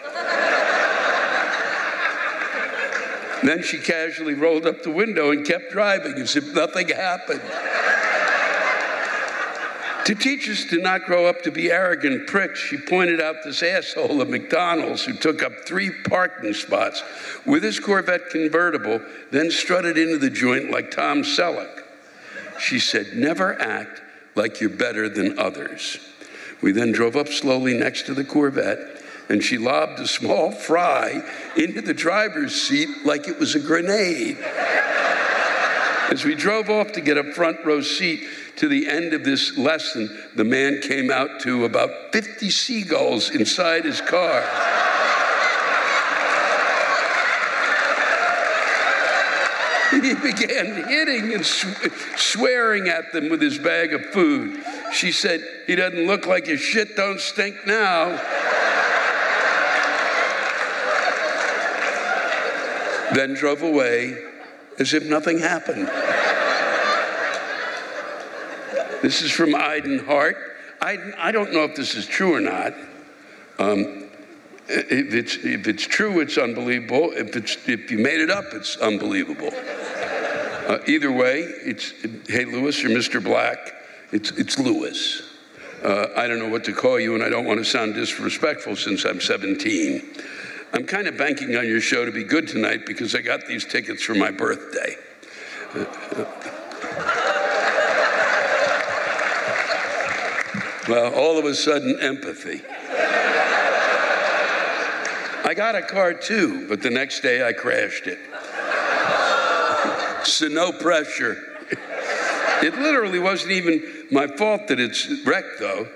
[3.45, 7.41] then she casually rolled up the window and kept driving as if nothing happened.
[10.07, 13.63] to teach us to not grow up to be arrogant pricks, she pointed out this
[13.63, 17.05] asshole at McDonald's who took up three parking spots
[17.47, 19.01] with his Corvette convertible,
[19.31, 21.83] then strutted into the joint like Tom Selleck.
[22.59, 24.01] She said, Never act
[24.35, 25.99] like you're better than others.
[26.61, 31.22] We then drove up slowly next to the Corvette, and she lobbed a small fry
[31.57, 34.39] into the driver's seat like it was a grenade.
[36.11, 38.26] As we drove off to get a front row seat
[38.57, 43.85] to the end of this lesson, the man came out to about 50 seagulls inside
[43.85, 44.43] his car.
[49.91, 51.66] he began hitting and sw-
[52.16, 54.62] swearing at them with his bag of food.
[54.93, 58.09] She said, He doesn't look like his shit don't stink now.
[63.14, 64.16] then drove away
[64.78, 65.87] as if nothing happened.
[69.03, 70.37] this is from Aiden Hart.
[70.80, 72.74] I, I don't know if this is true or not.
[73.59, 74.04] Um,
[74.69, 77.12] if, it's, if it's true, it's unbelievable.
[77.12, 79.51] If, it's, if you made it up, it's unbelievable.
[80.67, 81.93] Uh, either way, it's
[82.27, 83.23] hey Lewis or Mr.
[83.23, 83.59] Black.
[84.12, 85.23] It's it's Lewis.
[85.83, 88.75] Uh, I don't know what to call you, and I don't want to sound disrespectful
[88.75, 90.03] since I'm 17.
[90.73, 93.67] I'm kind of banking on your show to be good tonight because I got these
[93.67, 94.97] tickets for my birthday.
[100.89, 102.62] Well, all of a sudden, empathy.
[105.55, 108.19] I got a car too, but the next day I crashed it.
[110.27, 111.41] so no pressure.
[112.61, 115.87] It literally wasn't even my fault that it's wrecked, though.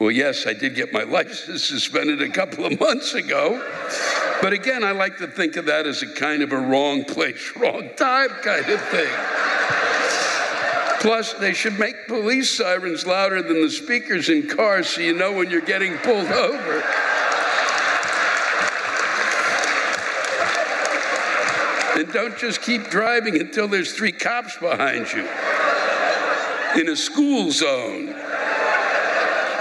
[0.00, 3.64] Well, yes, I did get my license suspended a couple of months ago.
[4.42, 7.52] But again, I like to think of that as a kind of a wrong place,
[7.60, 9.14] wrong time kind of thing.
[10.98, 15.30] Plus, they should make police sirens louder than the speakers in cars so you know
[15.30, 17.05] when you're getting pulled over.
[21.96, 25.26] And don't just keep driving until there's three cops behind you
[26.78, 28.14] in a school zone.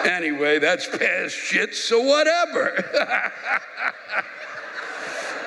[0.05, 2.83] Anyway, that's past shit, so whatever.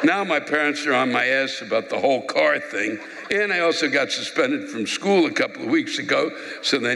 [0.03, 2.99] now my parents are on my ass about the whole car thing.
[3.30, 6.30] And I also got suspended from school a couple of weeks ago,
[6.62, 6.95] so they,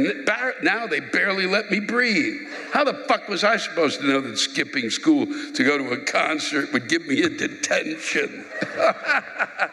[0.62, 2.49] now they barely let me breathe.
[2.72, 5.99] How the fuck was I supposed to know that skipping school to go to a
[5.99, 8.47] concert would give me a detention?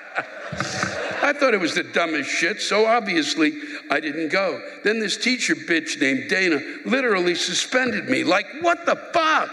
[1.39, 3.53] Thought it was the dumbest shit, so obviously
[3.89, 4.61] I didn't go.
[4.83, 8.25] Then this teacher bitch named Dana literally suspended me.
[8.25, 9.49] Like, what the fuck?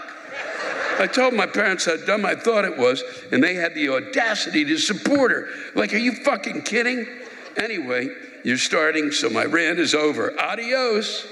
[0.99, 4.65] I told my parents how dumb I thought it was, and they had the audacity
[4.65, 5.47] to support her.
[5.75, 7.07] Like, are you fucking kidding?
[7.55, 8.09] Anyway,
[8.43, 10.37] you're starting, so my rant is over.
[10.39, 11.25] Adios.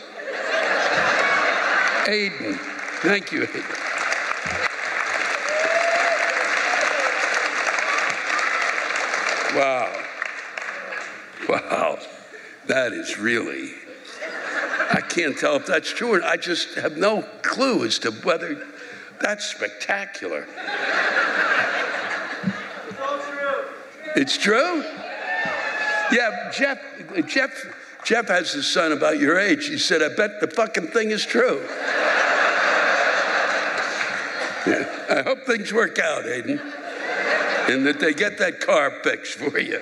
[2.06, 2.58] Aiden.
[3.01, 3.76] Thank you, Aiden.
[9.56, 10.05] Wow.
[11.50, 12.00] Wow.
[12.68, 13.74] That is really,
[14.91, 18.66] I can't tell if that's true or I just have no clue as to whether
[19.22, 20.48] that's spectacular.
[24.16, 24.84] It's true?
[26.12, 26.80] Yeah, Jeff,
[27.28, 29.68] Jeff, Jeff has a son about your age.
[29.68, 31.62] He said, I bet the fucking thing is true.
[34.66, 35.06] Yeah.
[35.10, 36.60] I hope things work out, Aiden,
[37.70, 39.82] and that they get that car fixed for you.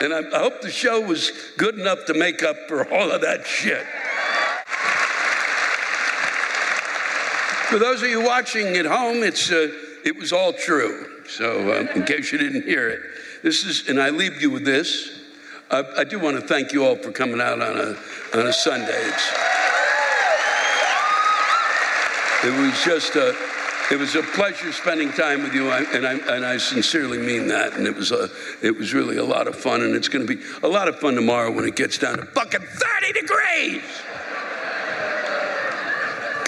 [0.00, 3.20] And I, I hope the show was good enough to make up for all of
[3.22, 3.84] that shit.
[7.68, 9.70] For those of you watching at home, it's, uh,
[10.04, 11.22] it was all true.
[11.28, 13.00] So, uh, in case you didn't hear it,
[13.42, 15.20] this is, and I leave you with this.
[15.70, 17.96] I, I do want to thank you all for coming out on a,
[18.38, 18.88] on a Sunday.
[18.88, 19.32] It's,
[22.44, 23.36] it was just a,
[23.90, 27.74] it was a pleasure spending time with you, and I, and I sincerely mean that.
[27.74, 28.28] And it was a,
[28.62, 30.98] it was really a lot of fun, and it's going to be a lot of
[31.00, 33.82] fun tomorrow when it gets down to fucking 30 degrees.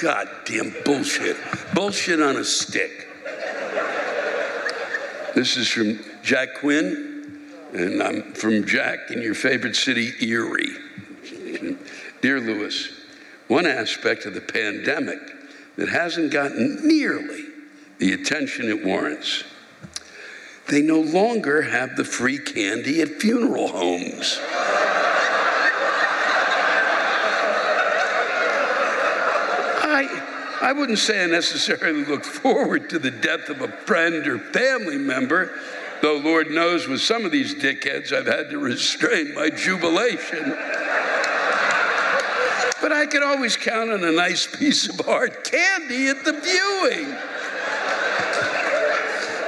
[0.00, 1.36] Goddamn bullshit.
[1.74, 3.08] Bullshit on a stick.
[5.34, 7.40] This is from Jack Quinn,
[7.72, 10.76] and I'm from Jack in your favorite city, Erie.
[12.20, 12.90] Dear Lewis,
[13.48, 15.18] one aspect of the pandemic
[15.76, 17.44] that hasn't gotten nearly
[17.98, 19.44] the attention it warrants.
[20.68, 24.38] They no longer have the free candy at funeral homes.
[29.82, 34.38] I, I wouldn't say I necessarily look forward to the death of a friend or
[34.38, 35.50] family member,
[36.02, 40.56] though Lord knows with some of these dickheads I've had to restrain my jubilation.
[42.90, 47.16] But I could always count on a nice piece of hard candy at the viewing.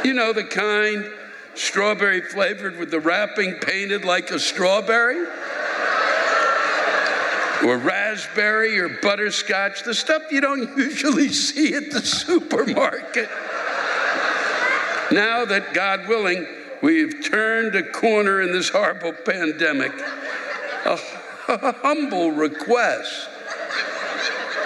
[0.05, 1.13] You know, the kind
[1.57, 5.27] strawberry flavored with the wrapping painted like a strawberry?
[7.67, 13.29] Or raspberry or butterscotch, the stuff you don't usually see at the supermarket.
[15.11, 16.47] Now that, God willing,
[16.81, 19.91] we've turned a corner in this horrible pandemic,
[20.85, 20.97] a
[21.59, 23.29] humble request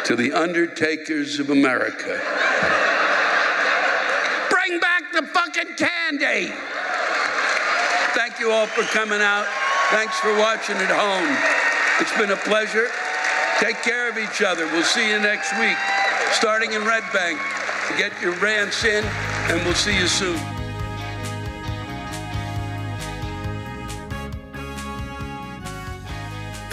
[0.05, 2.21] to the undertakers of America.
[4.51, 6.53] Bring back the fucking candy!
[8.15, 9.47] Thank you all for coming out.
[9.91, 11.37] Thanks for watching at home.
[12.01, 12.89] It's been a pleasure.
[13.61, 14.67] Take care of each other.
[14.67, 15.77] We'll see you next week,
[16.33, 17.39] starting in Red Bank.
[17.97, 20.56] Get your rants in, and we'll see you soon.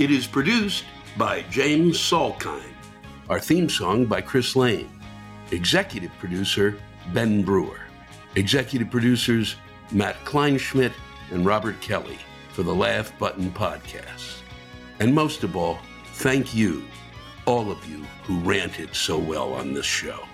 [0.00, 0.84] It is produced
[1.18, 2.72] by James Salkind.
[3.28, 4.88] Our theme song by Chris Lane.
[5.50, 6.78] Executive producer
[7.12, 7.80] Ben Brewer.
[8.34, 9.56] Executive producers
[9.92, 10.94] Matt Kleinschmidt
[11.32, 12.18] and Robert Kelly
[12.54, 14.38] for the Laugh Button Podcast.
[15.00, 15.78] And most of all,
[16.14, 16.82] thank you,
[17.44, 20.24] all of you who ranted so well on this show.